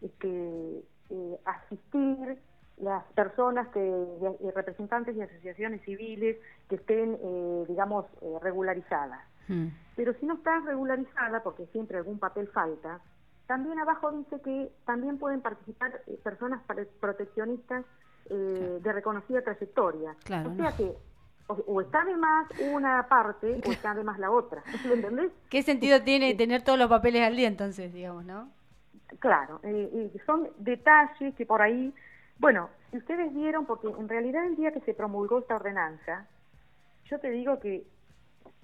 [0.00, 2.38] este, eh, asistir
[2.78, 3.04] las
[3.50, 6.36] personas que representantes de asociaciones civiles
[6.68, 9.20] que estén, eh, digamos, eh, regularizadas.
[9.48, 9.68] Mm.
[9.96, 13.00] Pero si no está regularizada, porque siempre algún papel falta,
[13.46, 16.62] también abajo dice que también pueden participar eh, personas
[17.00, 17.84] proteccionistas
[18.30, 20.14] eh, de reconocida trayectoria.
[20.24, 20.76] Claro, o sea no.
[20.76, 20.94] que
[21.66, 24.62] o, está de más una parte o está de más la otra.
[24.86, 25.32] ¿Me entendés?
[25.48, 28.48] ¿Qué sentido tiene tener todos los papeles al día entonces, digamos, no?
[29.18, 31.92] Claro, eh, eh, son detalles que por ahí,
[32.38, 36.26] bueno, si ustedes vieron, porque en realidad el día que se promulgó esta ordenanza,
[37.06, 37.84] yo te digo que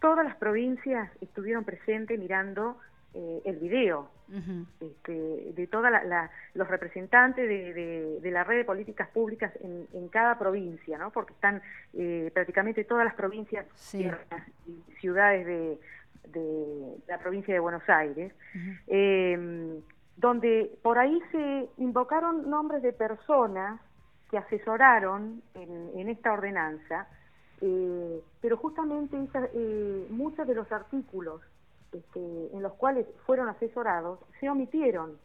[0.00, 2.76] todas las provincias estuvieron presentes mirando
[3.14, 4.10] eh, el video
[4.80, 5.90] este, de todos
[6.54, 11.10] los representantes de, de- de la red de políticas públicas en, en cada provincia, ¿no?
[11.12, 11.62] porque están
[11.94, 14.06] eh, prácticamente todas las provincias Sí.
[14.66, 15.78] y ciudades de,
[16.28, 18.32] de la provincia de Buenos Aires,
[18.88, 19.80] eh,
[20.16, 23.80] donde por ahí se invocaron nombres de personas
[24.30, 27.06] que asesoraron en, en esta ordenanza,
[27.60, 31.40] eh, pero justamente esa- eh, muchos de los artículos
[31.92, 32.20] este,
[32.52, 35.18] en los cuales fueron asesorados se omitieron.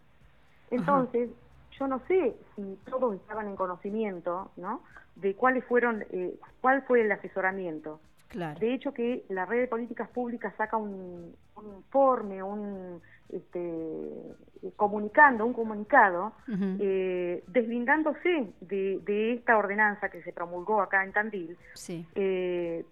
[0.69, 1.29] Entonces,
[1.77, 4.83] yo no sé si todos estaban en conocimiento, ¿no?
[5.15, 7.99] De cuáles fueron, eh, cuál fue el asesoramiento.
[8.29, 8.57] Claro.
[8.59, 15.45] De hecho, que la red de políticas públicas saca un, un informe, un este, comunicando,
[15.45, 16.77] un comunicado, Ujú.
[16.79, 22.05] eh, deslindándose de, de esta ordenanza que se promulgó acá en Tandil, Sí.
[22.15, 22.85] eh,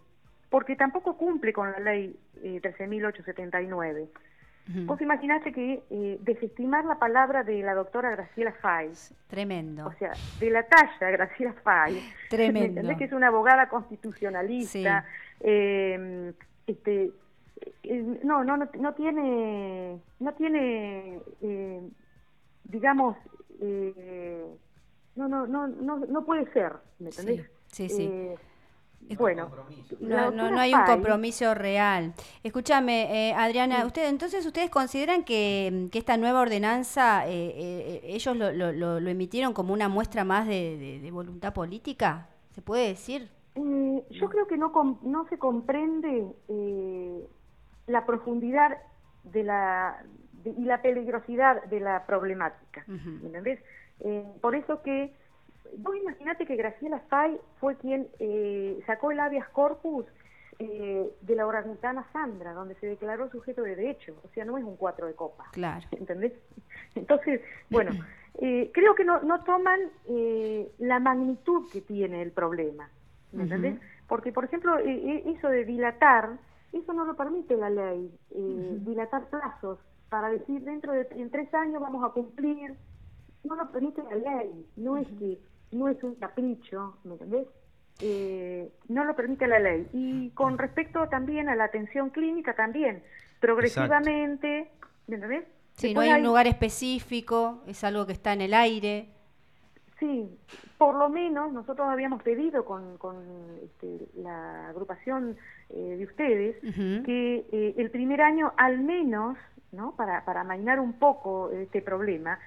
[0.50, 4.08] porque tampoco cumple con la ley eh, 13.879.
[4.70, 4.86] Ujú.
[4.86, 8.92] Vos imaginaste que eh, desestimar la palabra de la doctora Graciela Fay,
[9.28, 9.88] Tremendo.
[9.88, 12.00] o sea, de la talla Graciela Fay,
[12.30, 12.60] Tremendo.
[12.60, 15.06] ¿me entendés que es una abogada constitucionalista?
[15.42, 16.34] eh,
[16.68, 17.12] este,
[18.24, 21.82] no, no, no, no tiene, no tiene, eh,
[22.66, 23.18] digamos,
[23.62, 24.46] eh,
[25.16, 27.46] no, no, no, no, no puede ser, ¿me entendés?
[27.72, 28.04] Sí, sí.
[28.04, 28.36] Eh,
[29.10, 29.50] Es- bueno,
[30.02, 32.14] No, no, no hay un compromiso real.
[32.44, 33.88] Escúchame, eh, Adriana, Sí.
[33.88, 39.00] usted, entonces ustedes consideran que, que esta nueva ordenanza, eh, eh, ellos lo, lo- lo-
[39.00, 43.30] lo emitieron como una muestra más de, de- de voluntad política, ¿se puede decir?
[43.56, 47.28] Eh, yo creo que no, no se comprende eh,
[47.90, 48.78] la profundidad
[49.24, 50.02] de la
[50.44, 52.86] de- y la peligrosidad de la problemática.
[52.88, 53.10] Ujú.
[53.22, 53.60] ¿me ¿Entendés?
[54.02, 55.14] Eh, por eso que
[55.78, 60.06] vos imaginate que Graciela Fay fue quien eh, sacó el habeas corpus
[60.60, 64.16] eh, de la orangutana Sandra, donde se declaró sujeto de derecho.
[64.24, 65.46] O sea, no es un cuatro de copa.
[65.52, 65.86] Claro.
[65.92, 66.34] ¿entendés?
[66.96, 67.92] Entonces, bueno,
[68.42, 72.90] eh, creo que no, no toman eh, la magnitud que tiene el problema,
[73.32, 73.76] ¿me entendés?
[74.08, 76.32] Porque, por ejemplo, eso de dilatar,
[76.74, 81.54] eso no lo permite la ley, eh, dilatar plazos para decir dentro de en tres
[81.54, 82.76] años vamos a cumplir,
[83.44, 85.40] no lo permite la ley, no es que
[85.72, 87.48] no es un capricho, ¿me entendés?
[88.02, 89.88] Eh, no lo permite la ley.
[89.94, 93.04] Y con respecto también a la atención clínica, también,
[93.40, 94.72] progresivamente,
[95.08, 95.46] ¿me entendés?
[95.74, 99.10] Sí, no hay un lugar específico, es algo que está en el aire.
[100.00, 100.30] Sí,
[100.80, 103.18] por lo menos nosotros habíamos pedido con, con
[103.62, 105.36] este, la agrupación
[105.70, 106.56] eh, de ustedes
[107.06, 109.38] que eh, el primer año al menos,
[109.74, 109.94] ¿no?
[109.98, 112.40] para, para amainar un poco este problema,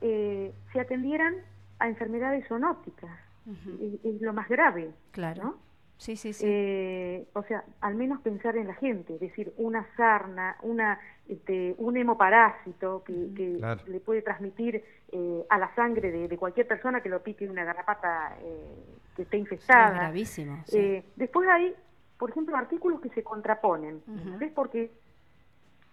[0.00, 1.34] eh, se atendieran
[1.80, 3.10] a enfermedades zoonóticas.
[3.46, 3.84] Ujú.
[3.84, 5.42] es, es lo más grave, Claro.
[5.42, 5.54] ¿no?
[6.00, 6.46] Sí, sí, sí.
[6.48, 10.98] Eh, o sea, al menos pensar en la gente, es decir, una sarna, una,
[11.28, 13.82] este, un hemoparásito que, que Claro.
[13.86, 14.82] le puede transmitir
[15.12, 18.76] eh, a la sangre de, de cualquier persona que lo pique una garrapata eh,
[19.14, 19.90] que esté es infestada.
[19.90, 20.62] gravísimo.
[20.64, 20.78] sí.
[20.78, 21.74] Eh, después hay,
[22.18, 24.00] por ejemplo, artículos que se contraponen.
[24.38, 24.52] ¿ves?
[24.54, 24.90] Porque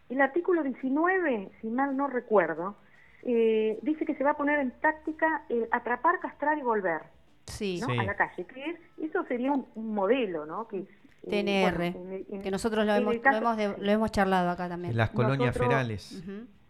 [0.07, 2.77] el artículo 19, si mal no recuerdo,
[3.23, 7.01] eh, dice que se va a poner en práctica el atrapar, castrar y volver.
[7.47, 7.79] Sí.
[7.81, 7.87] ¿no?
[7.87, 7.97] Sí.
[7.99, 10.67] a la calle, que es, eso sería un, un modelo, ¿no?
[10.67, 10.87] Que, eh,
[11.29, 14.11] TNR, bueno, en- en- que nosotros lo hemos, el caso- lo, hemos de- lo hemos
[14.11, 14.91] charlado acá también.
[14.91, 16.23] En las colonias Nosotros- ferales.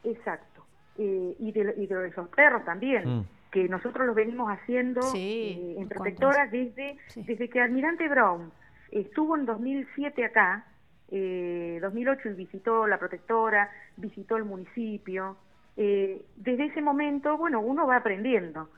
[0.03, 0.65] Exacto.
[0.97, 3.25] Eh, y, de, y de esos perros también, Mm.
[3.51, 5.97] que nosotros los venimos haciendo Sí, eh, en ¿cuántos?
[5.97, 7.23] protectora desde, Sí.
[7.23, 8.51] desde que Almirante Brown
[8.91, 10.65] estuvo en 2007 acá,
[11.11, 15.37] eh, 2008 y visitó la protectora, visitó el municipio.
[15.79, 18.71] eh, desde ese momento, bueno, uno va aprendiendo.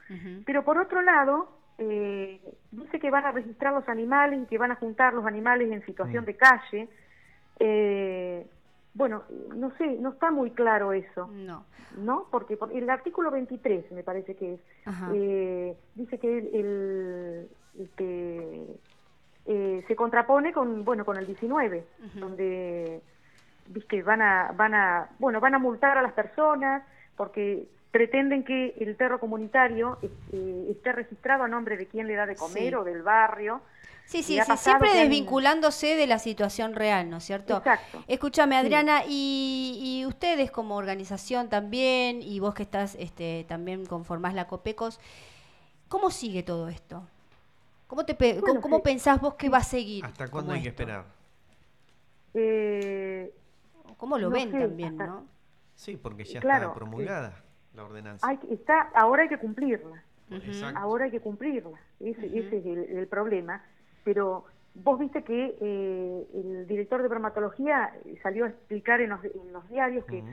[0.45, 2.39] Pero por otro lado, eh,
[2.71, 5.85] dice que van a registrar los animales y que van a juntar los animales en
[5.85, 6.27] situación Mm.
[6.27, 6.89] de calle.
[7.59, 8.47] Eh,
[8.93, 9.23] bueno,
[9.55, 11.65] no sé, no está muy claro eso, No.
[11.97, 12.25] ¿no?
[12.31, 14.59] Porque por- el artículo 23, me parece que es,
[15.13, 17.49] eh, dice que el, el-
[17.79, 18.65] este,
[19.45, 22.19] eh, se contrapone con, bueno, con el 19, Ujú.
[22.19, 23.01] donde
[23.67, 26.83] viste van a van a bueno van a multar a las personas
[27.15, 29.97] porque pretenden que el perro comunitario
[30.31, 32.75] eh, esté registrado a nombre de quien le da de comer Sí.
[32.75, 33.61] o del barrio
[34.05, 37.57] Sí, sí, sí, siempre han- desvinculándose de la situación real, ¿no es cierto?
[37.57, 38.03] Exacto.
[38.07, 38.65] Escúchame, Sí.
[38.65, 44.47] Adriana, y, y ustedes como organización también, y vos que estás este, también conformás la
[44.47, 44.99] COPECOS,
[45.89, 47.03] ¿cómo sigue todo esto?
[47.85, 50.03] ¿Cómo, te pe- Bueno, cómo, pensás vos que va a seguir?
[50.05, 51.05] ¿Hasta cuándo hay que esperar?
[52.33, 53.31] Eh,
[53.97, 55.25] ¿Cómo lo No ven sé, también, hasta- no?
[55.75, 57.43] Sí, porque ya Claro, está promulgada
[57.75, 58.27] la ordenanza.
[58.27, 60.03] hay que- está ahora hay que cumplirla.
[60.77, 61.77] Ahora hay que cumplirla.
[61.99, 63.63] Ese, ese es el, el problema.
[64.03, 64.45] Pero
[64.75, 67.91] vos viste que eh, el director de bromatología
[68.21, 70.23] salió a explicar en los, en los diarios que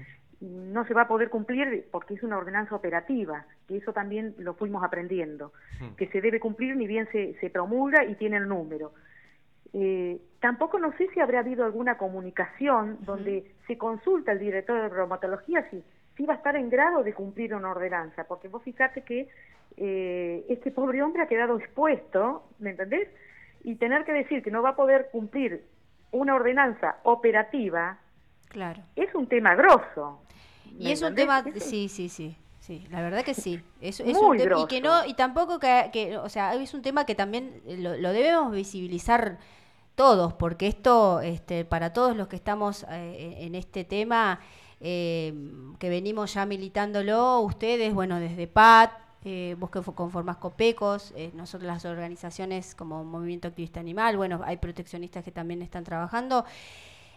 [0.41, 4.53] no se va a poder cumplir porque es una ordenanza operativa, que eso también lo
[4.53, 5.53] fuimos aprendiendo,
[5.97, 8.93] que se debe cumplir ni bien se, se promulga y tiene el número.
[9.72, 14.89] Eh, tampoco no sé si habrá habido alguna comunicación donde se consulta al director de
[14.89, 15.82] bromatología si,
[16.17, 19.29] si va a estar en grado de cumplir una ordenanza, porque vos fíjate que
[19.77, 23.09] eh, este pobre hombre ha quedado expuesto, ¿me entendés?
[23.64, 25.64] Y tener que decir que no va a poder cumplir
[26.12, 27.99] una ordenanza operativa
[28.49, 28.83] Claro.
[28.95, 30.21] es un tema grosso.
[30.79, 33.61] Y ¿me es un tema, sí, sí, sí, sí, la verdad que sí.
[33.81, 36.73] Es, es Muy un tema y que no y tampoco que, que, o sea, es
[36.75, 39.39] un tema que también lo, lo debemos visibilizar
[39.95, 44.41] todos, porque esto, este, para todos los que estamos eh, en este tema,
[44.81, 45.33] eh,
[45.79, 48.91] que venimos ya militándolo, ustedes, bueno, desde PAT,
[49.24, 54.41] eh, vos que fo- conformás COPECOS, eh, nosotros las organizaciones como Movimiento Activista Animal, bueno,
[54.45, 56.45] hay proteccionistas que también están trabajando.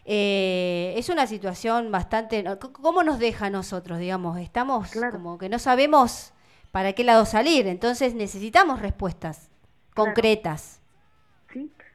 [0.05, 2.43] Eh, es una situación bastante...
[2.71, 4.39] ¿Cómo nos deja a nosotros, digamos?
[4.39, 5.11] Estamos Claro.
[5.11, 6.33] como que no sabemos
[6.71, 9.49] para qué lado salir, entonces necesitamos respuestas
[9.93, 10.11] Claro.
[10.13, 10.78] concretas.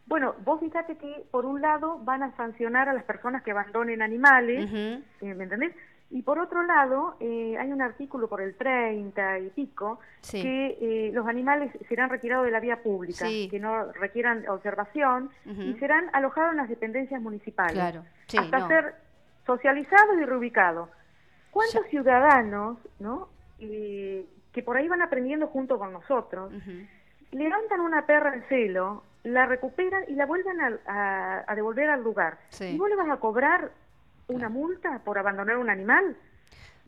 [0.07, 4.03] Bueno, vos fíjate que por un lado van a sancionar a las personas que abandonen
[4.03, 5.03] animales, eh,
[5.35, 5.75] ¿me entendés?
[6.11, 10.43] Y por otro lado, eh, hay un artículo por el 30 y pico Sí.
[10.43, 13.49] que eh, los animales serán retirados de la vía pública, Sí.
[13.51, 18.69] que no requieran observación y serán alojados en las dependencias municipales Claro, sí, hasta no.
[18.69, 18.95] ser
[19.47, 20.91] socializados y reubicados.
[21.51, 21.91] ¿Cuántos Ya.
[21.91, 23.29] ciudadanos, no,
[23.59, 26.53] eh, que por ahí van aprendiendo junto con nosotros,
[27.33, 32.03] levantan una perra en celo, la recuperan y la vuelven a, a- a devolver al
[32.03, 32.39] lugar.
[32.51, 32.66] Sí.
[32.66, 33.72] ¿Y vos le vas a cobrar
[34.29, 36.16] una multa por abandonar un animal?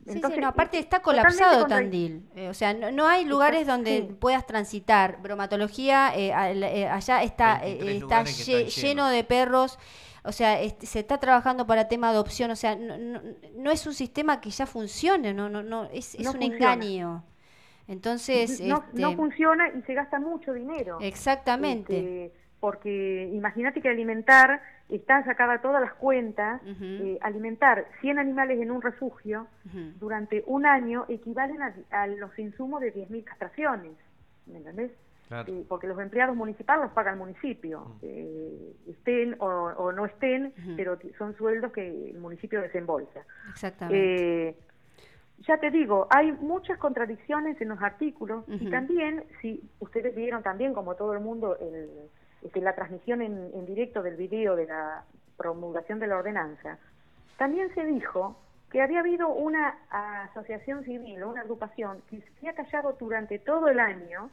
[0.05, 2.29] Sí, Entonces, sí, no, aparte es está colapsado Tandil.
[2.35, 4.13] Eh, o sea, no, no hay lugares Está- donde sí.
[4.19, 5.21] puedas transitar.
[5.21, 9.77] Bromatología, eh, eh, allá está, eh, 23 está lle- lleno de perros.
[10.23, 12.51] O sea, este, se está trabajando para tema de adopción.
[12.51, 13.21] O sea, no, no-
[13.55, 16.55] no es un sistema que ya funcione, no, no, no, es, es No un funciona.
[16.73, 17.23] engaño.
[17.87, 20.97] Entonces, no, este, no funciona y se gasta mucho dinero.
[21.01, 22.25] exactamente.
[22.25, 28.71] Este, porque imagínate que alimentar, están sacadas todas las cuentas, eh, alimentar 100 animales en
[28.71, 29.47] un refugio
[29.99, 33.91] durante un año equivalen a, a los insumos de 10.000 castraciones,
[34.47, 34.91] ¿me entendés?
[35.27, 35.53] Claro.
[35.53, 40.53] Eh, porque los empleados municipales los paga el municipio, eh, estén o, o no estén,
[40.77, 43.21] pero son sueldos que el municipio desembolsa.
[43.51, 44.55] Exactamente.
[45.39, 50.73] Ya te digo, hay muchas contradicciones en los artículos y también, si ustedes vieron también,
[50.73, 51.89] como todo el mundo, el,
[52.41, 55.03] este, la transmisión en, en directo del video de la
[55.37, 56.79] promulgación de la ordenanza,
[57.37, 58.35] también se dijo
[58.71, 63.67] que había habido una asociación civil o una agrupación que se había callado durante todo
[63.69, 64.29] el año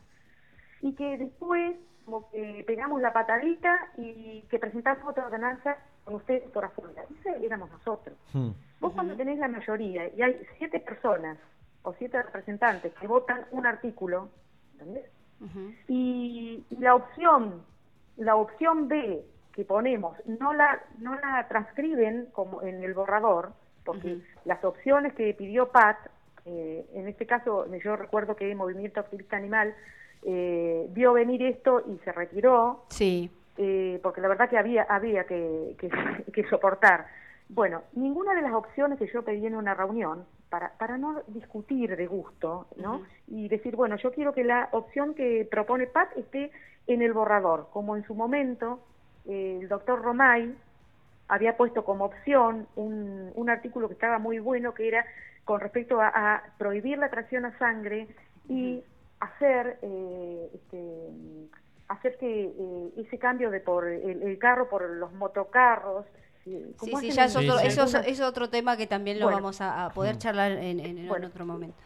[0.80, 6.50] y que después como que pegamos la patadita y que presentamos otra ordenanza con ustedes
[6.50, 7.04] por afuera.
[7.20, 8.16] Ese éramos nosotros.
[8.32, 8.50] Hmm.
[8.80, 11.38] Vos cuando tenés la mayoría y hay siete personas
[11.82, 14.28] o siete representantes que votan un artículo,
[14.72, 15.06] ¿entendés?
[15.88, 17.62] Y, y la opción,
[18.16, 19.22] la opción B
[19.52, 23.52] que ponemos no la no la transcriben como en el borrador,
[23.84, 25.98] porque las opciones que pidió Pat,
[26.46, 29.74] eh, en este caso yo recuerdo que Movimiento Activista Animal
[30.22, 33.30] eh, vio venir esto y se retiró, Sí.
[33.58, 35.90] eh, porque la verdad que había había que, que,
[36.32, 37.06] que soportar.
[37.54, 41.96] Bueno, ninguna de las opciones que yo pedí en una reunión, para, para no discutir
[41.96, 43.02] de gusto, ¿no?
[43.28, 46.50] Y decir, bueno, yo quiero que la opción que propone Pat esté
[46.88, 48.80] en el borrador, como en su momento
[49.26, 50.52] eh, el doctor Romay
[51.28, 55.06] había puesto como opción un, un artículo que estaba muy bueno, que era
[55.44, 58.08] con respecto a, a prohibir la tracción a sangre
[58.48, 58.82] y
[59.20, 61.08] hacer eh, este,
[61.86, 66.04] hacer que eh, ese cambio de por el, el carro por los motocarros
[66.44, 67.80] Sí, sí, ya es otro, Sí, sí.
[67.80, 69.38] eso es, otro tema que también lo Bueno.
[69.38, 71.28] vamos a, a poder charlar en, en- en Bueno.
[71.28, 71.76] otro momento.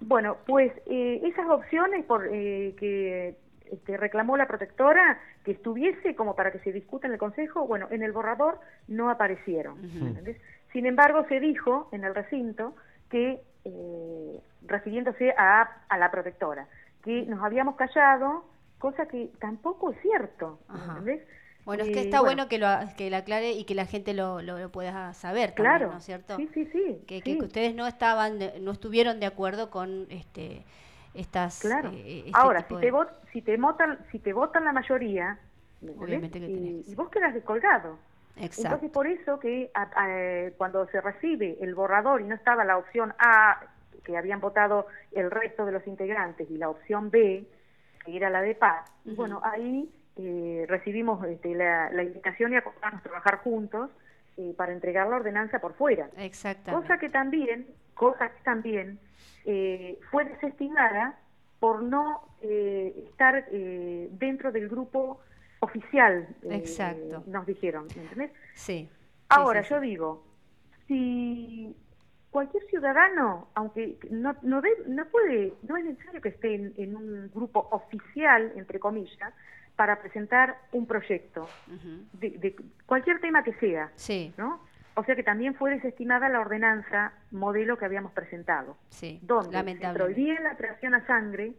[0.00, 3.36] Bueno, pues eh, esas opciones por, eh, que
[3.70, 7.88] este, reclamó la protectora, que estuviese como para que se discuta en el Consejo, bueno,
[7.90, 8.58] en el borrador
[8.88, 9.84] no aparecieron.
[9.84, 10.06] Ujú.
[10.06, 10.40] ¿entendés?
[10.72, 12.74] Sin embargo, se dijo en el recinto
[13.10, 16.66] que, eh, refiriéndose a, a la protectora,
[17.02, 18.44] que nos habíamos callado,
[18.78, 20.58] cosa que tampoco es cierto.
[20.88, 21.22] ¿entendés?
[21.66, 24.14] Bueno, es que está bueno, bueno que lo, que lo aclare y que la gente
[24.14, 26.36] lo, lo, lo pueda saber también, Claro, ¿no es cierto?
[26.36, 26.98] sí, sí, sí.
[27.06, 27.38] que, que- sí.
[27.38, 30.64] que ustedes no estaban, de- no estuvieron de acuerdo con este
[31.12, 31.90] estas Claro.
[31.92, 34.72] eh, este Ahora, tipo si de- te, vot- si te votan, si te votan la
[34.72, 35.38] mayoría.
[35.98, 37.98] Obviamente que y, y vos quedas descolgado.
[38.36, 38.62] Exacto.
[38.62, 42.76] Entonces, por eso que a- a- cuando se recibe el borrador y no estaba la
[42.78, 43.60] opción A,
[44.04, 47.44] que habían votado el resto de los integrantes, y la opción B,
[48.04, 53.02] que era la de paz, bueno, ahí eh, recibimos este, la, la invitación y acordamos
[53.02, 53.90] trabajar juntos
[54.36, 56.08] eh, para entregar la ordenanza por fuera.
[56.16, 56.86] Exactamente.
[56.86, 58.98] Cosa que también, cosa que también
[59.44, 61.18] eh, fue desestimada
[61.60, 65.20] por no eh, estar eh, dentro del grupo
[65.60, 66.28] oficial.
[66.50, 67.24] Exacto.
[67.26, 68.30] Nos dijeron, ¿me entendés?
[68.54, 68.88] Sí.
[68.88, 68.90] sí,
[69.30, 70.24] Ahora, sí, yo digo,
[70.86, 71.74] si
[72.30, 76.94] cualquier ciudadano, aunque no, no, de- no puede, no es necesario que esté en, en
[76.96, 79.32] un grupo oficial, entre comillas,
[79.76, 81.48] para presentar un proyecto,
[82.14, 82.56] de, de
[82.86, 84.60] cualquier tema que sea, Sí, ¿no?
[84.94, 89.20] O sea que también fue desestimada la ordenanza modelo que habíamos presentado, sí.
[89.22, 89.58] donde se
[89.98, 91.52] prohibía la tracción a sangre,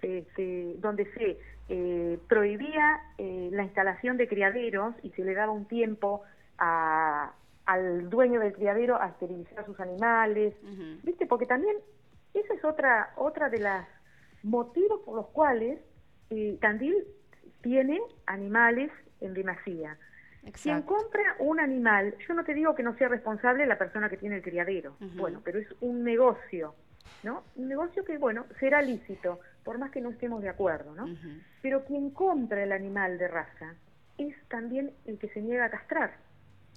[0.00, 5.64] este, donde se eh, prohibía eh, la instalación de criaderos y se le daba un
[5.66, 6.22] tiempo
[6.58, 7.32] a-
[7.66, 10.54] al dueño del criadero a esterilizar sus animales.
[11.02, 11.26] ¿viste?
[11.26, 11.74] Porque también
[12.34, 13.88] esa es otra otra de las
[14.42, 15.80] motivos por los cuales
[16.30, 16.94] eh, Tandil
[17.64, 18.90] tiene animales
[19.20, 19.96] en demasía.
[20.62, 24.18] Quien compra un animal, yo no te digo que no sea responsable la persona que
[24.18, 26.74] tiene el criadero, bueno, pero es un negocio,
[27.22, 27.42] ¿no?
[27.56, 31.06] Un negocio que, bueno, será lícito, por más que no estemos de acuerdo, ¿no?
[31.62, 33.74] Pero quien compra el animal de raza
[34.18, 36.12] es también el que se niega a castrar.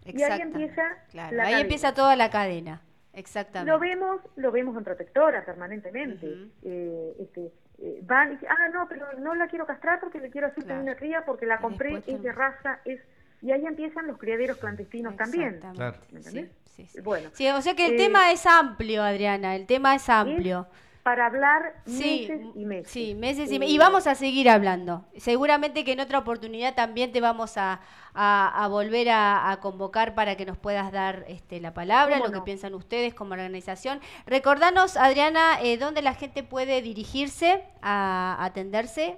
[0.05, 1.61] Y ahí empieza Claro, la ahí cadena.
[1.61, 2.81] empieza toda la cadena.
[3.11, 3.69] Exactamente.
[3.69, 6.47] Lo vemos, lo vemos en protectora permanentemente.
[6.63, 10.30] Eh, este, eh, van y dicen, ah, no, pero no la quiero castrar porque le
[10.30, 10.82] quiero hacer Claro.
[10.82, 12.99] una cría porque la compré, después es de raza, es...
[13.41, 15.59] Y ahí empiezan los criaderos clandestinos también.
[15.75, 15.97] Claro.
[16.11, 17.01] ¿Me Sí, sí, sí.
[17.01, 20.67] Bueno, o sea que el Eh, tema es amplio, Adriana, el tema es amplio.
[21.07, 22.91] Para hablar Sí, meses y meses.
[22.91, 25.05] sí, meses y, Eh, me- y vamos a seguir hablando.
[25.15, 27.79] Seguramente que en otra oportunidad también te vamos a,
[28.13, 32.25] a- a volver a, a convocar para que nos puedas dar este, la palabra, lo
[32.25, 34.01] ¿Cómo que piensan ustedes como organización.
[34.25, 39.17] Recordanos, Adriana, eh, dónde la gente puede dirigirse a atenderse.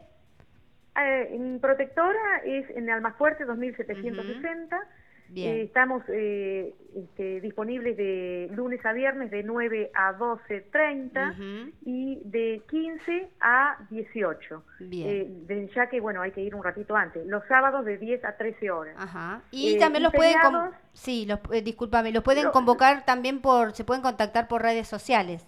[0.95, 4.77] Eh, en Protectora es en Almafuerte 2760.
[5.31, 5.55] Bien.
[5.57, 11.71] Eh, estamos eh, este, disponibles de lunes a viernes de 9 a 12.30 Ujú.
[11.85, 14.63] y de 15 a 18.
[14.79, 15.07] Bien.
[15.47, 17.25] Eh, ya que, bueno, hay que ir un ratito antes.
[17.27, 18.95] Los sábados de 10 a 13 horas.
[18.97, 19.41] Ajá.
[19.51, 23.73] Y Eh, también y los pueden, feriados- sí, los, discúlpame, los pueden convocar también por,
[23.73, 25.47] se pueden contactar por redes sociales.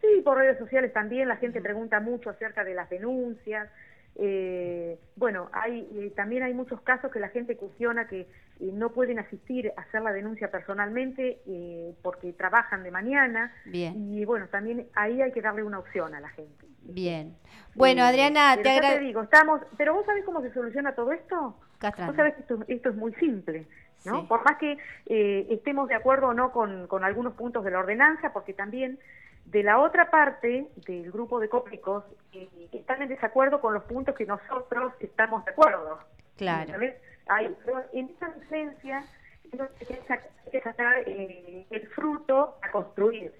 [0.00, 3.70] Sí, por redes sociales también la gente pregunta mucho acerca de las denuncias.
[4.16, 8.26] Eh, bueno, hay eh, también hay muchos casos que la gente cuestiona que eh,
[8.72, 14.24] no pueden asistir a hacer la denuncia personalmente eh, porque trabajan de mañana Bien, y
[14.24, 16.64] bueno, también ahí hay que darle una opción a la gente.
[16.82, 17.36] bien.
[17.74, 19.04] Bueno, Adriana, te ya te agradezco.
[19.04, 21.56] digo, estamos, pero vos sabés cómo se soluciona todo esto?
[22.06, 23.66] Vos sabés que esto, esto es muy simple,
[24.04, 24.20] ¿no?
[24.20, 24.26] Sí.
[24.28, 27.80] Por más que eh, estemos de acuerdo o no con, con algunos puntos de la
[27.80, 28.98] ordenanza, porque también
[29.46, 34.14] de la otra parte del grupo de cópicos eh, están en desacuerdo con los puntos
[34.14, 35.98] que nosotros estamos de acuerdo.
[36.36, 36.72] Claro.
[36.72, 36.96] ¿sabes?
[37.26, 37.56] Hay,
[37.92, 38.34] en esa
[39.52, 43.32] entonces, hay que sacar, eh, el fruto a construir.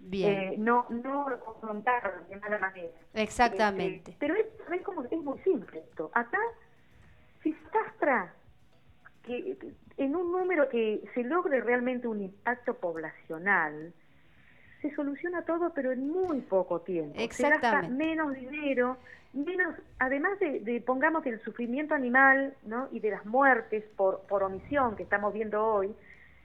[0.00, 2.92] Bien, Eh, no no confrontar de mala manera.
[3.14, 4.10] exactamente.
[4.10, 5.02] Este, pero es, ¿sabés cómo?
[5.04, 6.10] es muy simple esto.
[6.12, 6.38] Acá,
[7.42, 8.34] si se castra
[9.22, 9.56] que,
[9.96, 13.94] en un número que se logre realmente un impacto poblacional,
[14.84, 17.14] se soluciona todo, pero en muy poco tiempo.
[17.14, 17.94] Se gasta Exactamente.
[17.94, 18.98] menos dinero,
[19.32, 22.88] menos, además de, de, pongamos, del sufrimiento animal ¿no?
[22.92, 25.94] y de las muertes por, por omisión que estamos viendo hoy,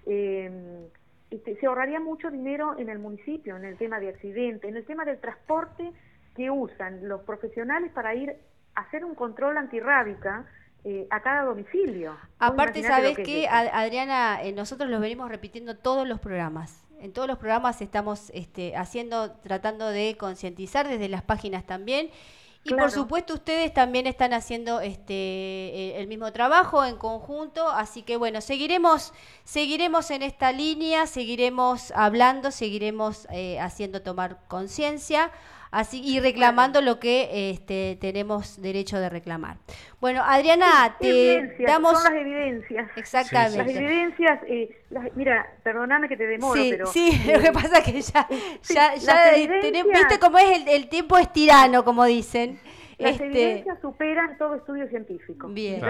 [0.05, 0.87] eh,
[1.29, 4.85] este, se ahorraría mucho dinero en el municipio, en el tema de accidentes, en el
[4.85, 5.91] tema del transporte
[6.37, 8.37] que usan los profesionales para ir
[8.73, 10.45] a hacer un control antirrábica
[10.85, 12.15] eh, a cada domicilio.
[12.39, 14.41] Aparte, ¿sabes que qué, Adriana?
[14.43, 16.88] Eh, nosotros los venimos repitiendo todos los programas.
[17.01, 22.09] En todos los programas estamos este, haciendo, tratando de concientizar desde las páginas también.
[22.63, 28.03] Y por supuesto ustedes también están haciendo este eh, el mismo trabajo en conjunto, así
[28.03, 29.13] que bueno, seguiremos
[29.45, 35.31] seguiremos en esta línea, seguiremos hablando, seguiremos eh, haciendo tomar conciencia,
[35.71, 39.57] así y reclamando lo que este, tenemos derecho de reclamar.
[40.01, 42.89] Bueno, Adriana, te Evidencias, damos son las evidencias.
[42.95, 43.57] exactamente.
[43.57, 46.85] Las evidencias, eh, las- mira, perdóname que te demoro, Sí, pero...
[46.87, 48.27] sí, eh, lo que pasa es que ya,
[48.61, 52.59] sí, ya, ya eh, evidencias- viste cómo es el, el tiempo es tirano, como dicen.
[52.99, 55.47] Las Este, evidencias superan todo estudio científico.
[55.47, 55.81] Bien.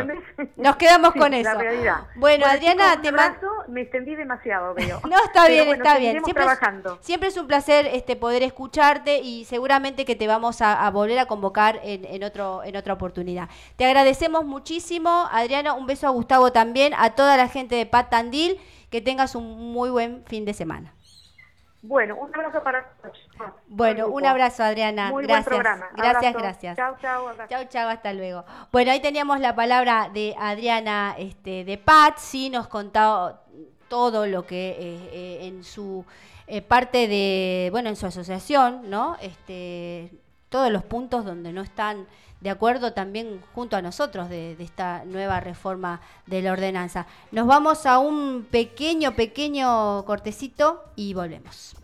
[0.55, 1.57] Nos quedamos Sí, con La eso.
[1.57, 1.97] realidad.
[2.16, 5.01] Bueno, Adriana, chicos, te man- abrazo, me extendí demasiado, veo.
[5.10, 6.12] No, está Pero bien, bueno, está bien.
[6.24, 6.97] Siempre es, trabajando.
[7.01, 11.18] siempre es un placer este poder escucharte y seguramente que te vamos a, a volver
[11.20, 13.49] a convocar en, en otro en otra oportunidad.
[13.76, 15.74] Te agradecemos muchísimo, Adriana.
[15.74, 18.60] Un beso a Gustavo también, a toda la gente de Pat Tandil.
[18.91, 20.95] Que tengas un muy buen fin de semana.
[21.82, 23.18] Bueno, un abrazo para todos.
[23.68, 25.12] Bueno, un abrazo, Adriana.
[25.12, 25.46] Muy buen gracias.
[25.46, 25.88] programa.
[25.96, 26.78] Gracias, gracias.
[26.78, 27.34] Chao, chao.
[27.48, 28.44] Chau, chau, hasta luego.
[28.72, 33.44] Bueno, ahí teníamos la palabra de Adriana este, de Pat, sí, nos contaba
[33.88, 36.06] todo lo que eh, eh, en su
[36.48, 39.18] eh, parte de, bueno, en su asociación, ¿no?
[39.22, 40.12] Este,
[40.50, 42.08] todos los puntos donde no están
[42.42, 47.06] de acuerdo también junto a nosotros de, esta nueva reforma de la ordenanza.
[47.32, 51.76] Nos vamos a un pequeño, pequeño cortecito y volvemos.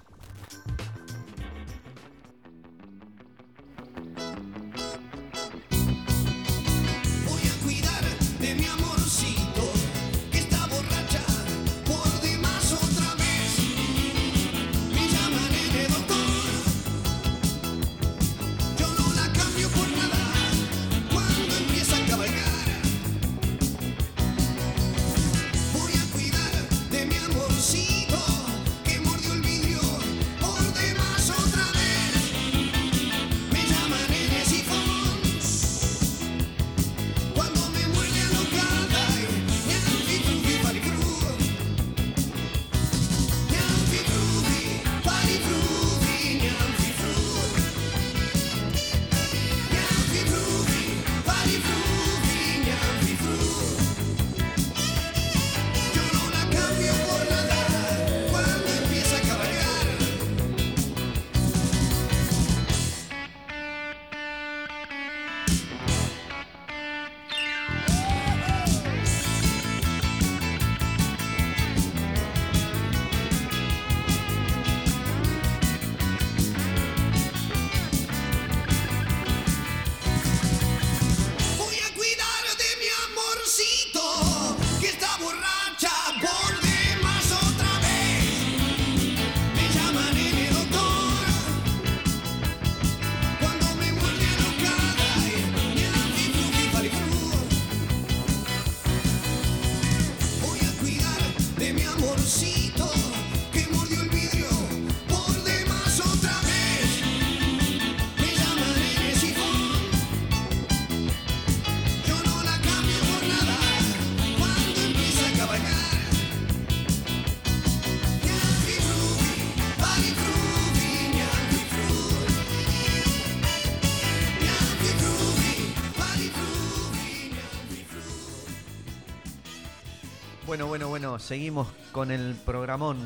[130.46, 133.00] Bueno, bueno, bueno, seguimos con el programón.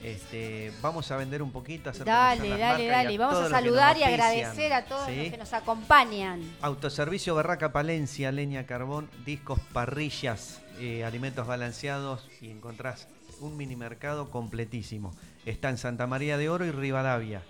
[0.00, 3.14] Este, vamos a vender un poquito, hacer Dale, las dale, dale.
[3.16, 5.16] a Vamos a saludar y agradecer a todos ¿sí?
[5.16, 6.40] los que nos acompañan.
[6.62, 13.08] Autoservicio Barraca Palencia, leña, carbón, discos, parrillas, eh, alimentos balanceados y encontrás
[13.40, 15.16] un mini mercado completísimo.
[15.46, 17.42] Está en Santa María de Oro y Rivadavia.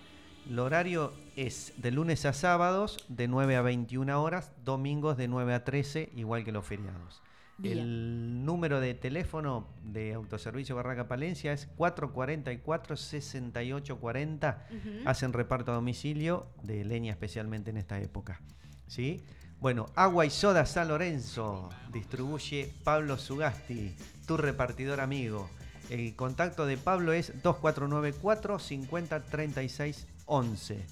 [0.48, 5.52] El horario es de lunes a sábados de 9 a 21 horas, domingos de 9
[5.52, 7.20] a 13, igual que los feriados.
[7.56, 7.78] Bien.
[7.78, 14.56] El número de teléfono de Autoservicio Barraca Palencia es 444-6840.
[14.70, 14.90] Ujú.
[15.04, 18.40] Hacen reparto a domicilio de leña especialmente en esta época.
[18.88, 19.22] ¿Sí?
[19.60, 23.94] Bueno, Agua y Soda San Lorenzo distribuye Pablo Sugasti,
[24.26, 25.48] tu repartidor amigo.
[25.90, 30.84] El contacto de Pablo es 2494 50 36 11.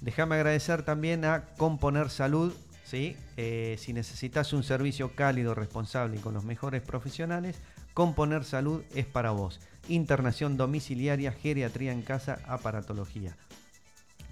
[0.00, 2.52] Déjame agradecer también a Componer Salud.
[2.94, 3.16] ¿Sí?
[3.36, 7.56] Eh, si necesitas un servicio cálido, responsable y con los mejores profesionales,
[7.92, 9.58] Componer Salud es para vos.
[9.88, 13.36] Internación domiciliaria, geriatría en casa, aparatología.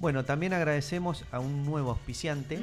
[0.00, 2.60] Bueno, también agradecemos a un nuevo auspiciante,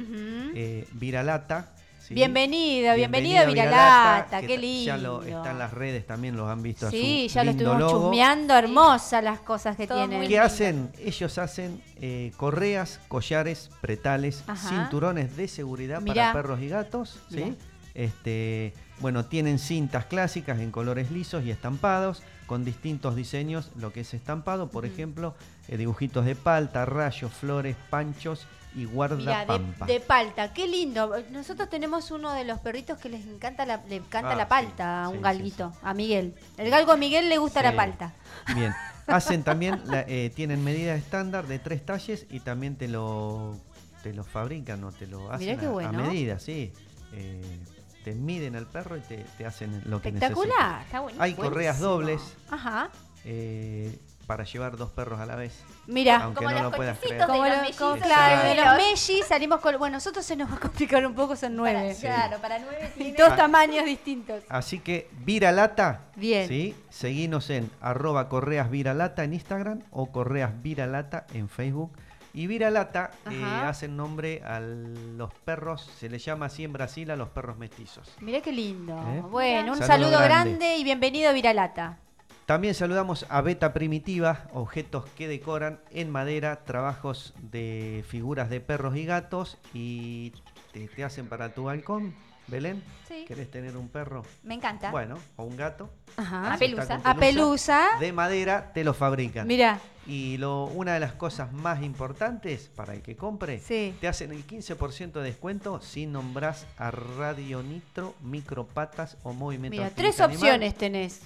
[0.54, 1.74] eh, Viralata.
[2.06, 2.14] ¿Sí?
[2.14, 4.84] Bienvenida, bienvenida, Bienvenida, Viralata, qué lindo.
[4.86, 6.86] Ya lo, está en las redes, también lo han visto.
[6.86, 8.00] a Sí, su ya lo estuvimos logo.
[8.04, 10.22] chusmeando, hermosas las cosas que Todo tienen.
[10.22, 10.42] ¿Qué lindo.
[10.44, 10.90] hacen?
[10.98, 14.68] Ellos hacen eh, correas, collares, pretales, Ajá.
[14.68, 16.14] cinturones de seguridad Mirá.
[16.14, 17.20] para perros y gatos.
[17.30, 17.46] Mirá.
[17.46, 17.56] ¿sí?
[17.94, 24.00] Este, bueno, tienen cintas clásicas en colores lisos y estampados con distintos diseños, lo que
[24.00, 25.34] es estampado, por ejemplo,
[25.68, 29.86] eh, dibujitos de palta, rayos, flores, panchos y Mira, guardapampa.
[29.86, 31.14] de, de palta, qué lindo.
[31.30, 35.04] Nosotros tenemos uno de los perritos que les encanta la, le encanta Ah, la palta,
[35.04, 36.34] a sí, un sí, galguito, a Miguel.
[36.56, 38.14] El galgo a Miguel le gusta la palta.
[38.54, 38.72] Bien.
[39.06, 43.58] Hacen también, la- eh, tienen medidas estándar de tres talles y también te lo,
[44.02, 46.72] te lo fabrican o te lo hacen Mirá qué a- medida, sí.
[47.12, 47.60] Eh,
[48.04, 50.82] te miden al perro y te, te hacen lo que Espectacular.
[50.82, 51.22] Está bueno.
[51.22, 52.20] Hay correas dobles
[52.50, 52.90] Ajá.
[53.24, 53.98] eh,
[54.32, 55.62] para llevar dos perros a la vez.
[55.86, 57.26] Mira, Aunque Como no los lo puedas creer.
[57.26, 57.98] como, los mellizos.
[57.98, 59.76] claro, de los mellis salimos con.
[59.78, 61.94] Bueno, nosotros se nos va a complicar un poco, son Para- nueve.
[61.94, 62.00] Sí.
[62.06, 64.42] Claro, para nueve Y tiene- dos tamaños distintos.
[64.48, 66.48] Así que Viralata, Bien.
[66.48, 66.74] ¿sí?
[66.88, 71.92] Seguinos en arroba correas Viralata en Instagram o correas Viralata en Facebook.
[72.32, 77.16] Y Viralata eh, hacen nombre a los perros, se les llama así en Brasil a
[77.16, 78.10] los perros mestizos.
[78.20, 78.94] Mirá qué lindo.
[78.98, 79.20] ¿Eh?
[79.30, 80.50] Bueno, un Saludo saludo grande.
[80.56, 80.76] grande.
[80.78, 81.98] y bienvenido a Viralata.
[82.46, 88.96] También saludamos a Beta Primitiva, objetos que decoran en madera, trabajos de figuras de perros
[88.96, 90.32] y gatos y
[90.72, 92.14] te, te hacen para tu balcón,
[92.48, 92.82] Belén.
[93.06, 93.24] Sí.
[93.26, 94.24] ¿Querés tener un perro?
[94.42, 94.90] Me encanta.
[94.90, 95.88] Bueno, o un gato.
[96.16, 96.52] Ajá.
[96.52, 97.00] A pelusa.
[97.04, 97.88] A pelusa.
[98.00, 99.46] De madera te lo fabrican.
[99.46, 103.94] Mira, Y lo, una de las cosas más importantes para el que compre, Sí.
[104.00, 109.90] te hacen el 15% de descuento si nombras a Radio Nitro, Micropatas o Movimiento mira,
[109.94, 111.20] tres opciones tenés.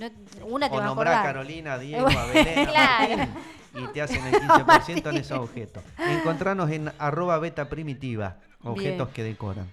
[0.00, 1.34] No- una te O va a nombrá a acordar.
[1.34, 3.16] Carolina, a Diego, a Belén, a Claro.
[3.18, 3.34] Martín,
[3.74, 5.82] y te hacen el 15% en esos objetos.
[5.98, 9.14] Encontranos en arroba beta primitiva, objetos Bien.
[9.14, 9.70] que decoran.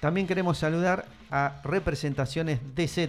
[0.00, 3.08] También queremos saludar a Representaciones DZ,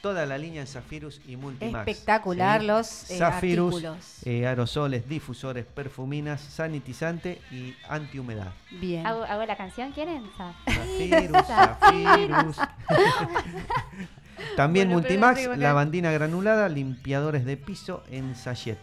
[0.00, 1.86] toda la línea en Zafirus y Multimax.
[1.86, 2.66] Espectacular ¿sí?
[2.66, 4.26] los eh, Zafirus, artículos.
[4.26, 8.50] eh, aerosoles, difusores, perfuminas, sanitizante y antihumedad.
[8.72, 9.06] Bien.
[9.06, 9.92] ¿Hago, hago la canción?
[9.92, 10.24] ¿Quieren?
[10.36, 12.56] Zafirus, Zafirus.
[14.56, 18.78] También Bueno, Multimax, que- lavandina granulada, limpiadores de piso en sachet.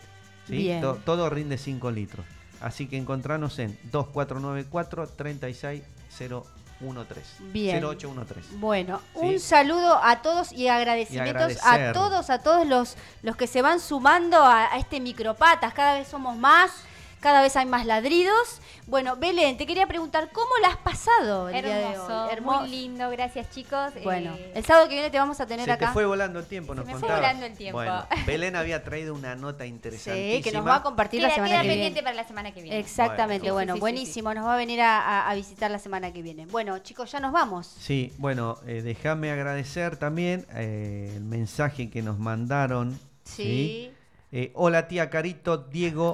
[0.47, 0.57] ¿sí?
[0.57, 0.81] Bien.
[0.81, 2.25] To- todo rinde 5 litros.
[2.61, 7.43] Así que encontranos en 2494 36013.
[7.53, 7.81] Bien.
[7.83, 8.55] 0813.
[8.57, 9.19] Bueno, Sí.
[9.21, 13.79] un saludo a todos y agradecimientos a todos, a todos los, los que se van
[13.79, 15.73] sumando a, a este micropatas.
[15.73, 16.71] Cada vez somos más,
[17.19, 18.61] cada vez hay más ladridos.
[18.87, 22.29] Bueno, Belén, te quería preguntar, ¿cómo la has pasado el día de Hermoso, hoy?
[22.33, 22.59] Hermoso.
[22.61, 23.93] muy lindo, gracias chicos.
[24.03, 25.87] Bueno, Eh, el sábado que viene te vamos a tener Se acá.
[25.87, 27.77] te fue volando el tiempo, nos me fue volando el tiempo.
[27.77, 30.37] Bueno, Belén había traído una nota interesantísima.
[30.37, 32.03] Sí, que nos va a compartir la semana queda que pendiente viene.
[32.03, 32.79] para la semana que viene.
[32.79, 33.53] Exactamente, Bueno.
[33.53, 34.33] bueno, Sí, sí, sí, buenísimo.
[34.33, 36.45] Nos va a venir a, a- a visitar la semana que viene.
[36.47, 37.67] Bueno, chicos, ya nos vamos.
[37.79, 42.99] Sí, bueno, eh, déjame agradecer también eh, el mensaje que nos mandaron.
[43.23, 43.91] Sí.
[44.31, 46.13] Eh, hola tía Carito, Diego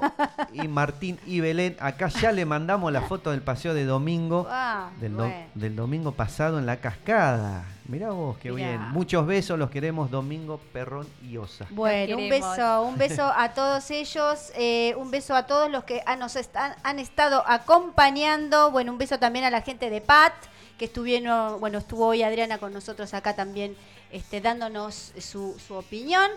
[0.54, 1.76] y Martín y Belén.
[1.82, 4.48] Acá ya le mandamos la foto del paseo de domingo.
[4.50, 5.46] Ah, Del, do- bueno.
[5.54, 7.66] del domingo pasado en la cascada.
[7.90, 8.70] Mirá vos, qué Mirá.
[8.70, 8.82] bien.
[8.94, 11.68] Muchos besos, los queremos Domingo, Perrón y Osa.
[11.72, 16.02] Bueno, un beso, un beso a todos ellos, eh, un beso a todos los que
[16.06, 20.34] ah, nos están, han estado acompañando, bueno, un beso también a la gente de PAT
[20.78, 23.76] que estuvieron, bueno, estuvo hoy Adriana con nosotros acá también,
[24.12, 26.30] este, dándonos su, su opinión.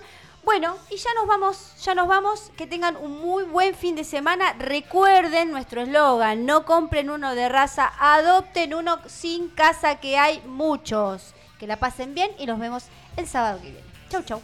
[0.48, 2.50] Bueno, y ya nos vamos, ya nos vamos.
[2.56, 4.54] Que tengan un muy buen fin de semana.
[4.54, 11.34] Recuerden nuestro eslogan, no compren uno de raza, adopten uno sin casa que hay muchos.
[11.58, 12.84] Que la pasen bien y nos vemos
[13.18, 13.86] el sábado que viene.
[14.08, 14.40] Chau, chau.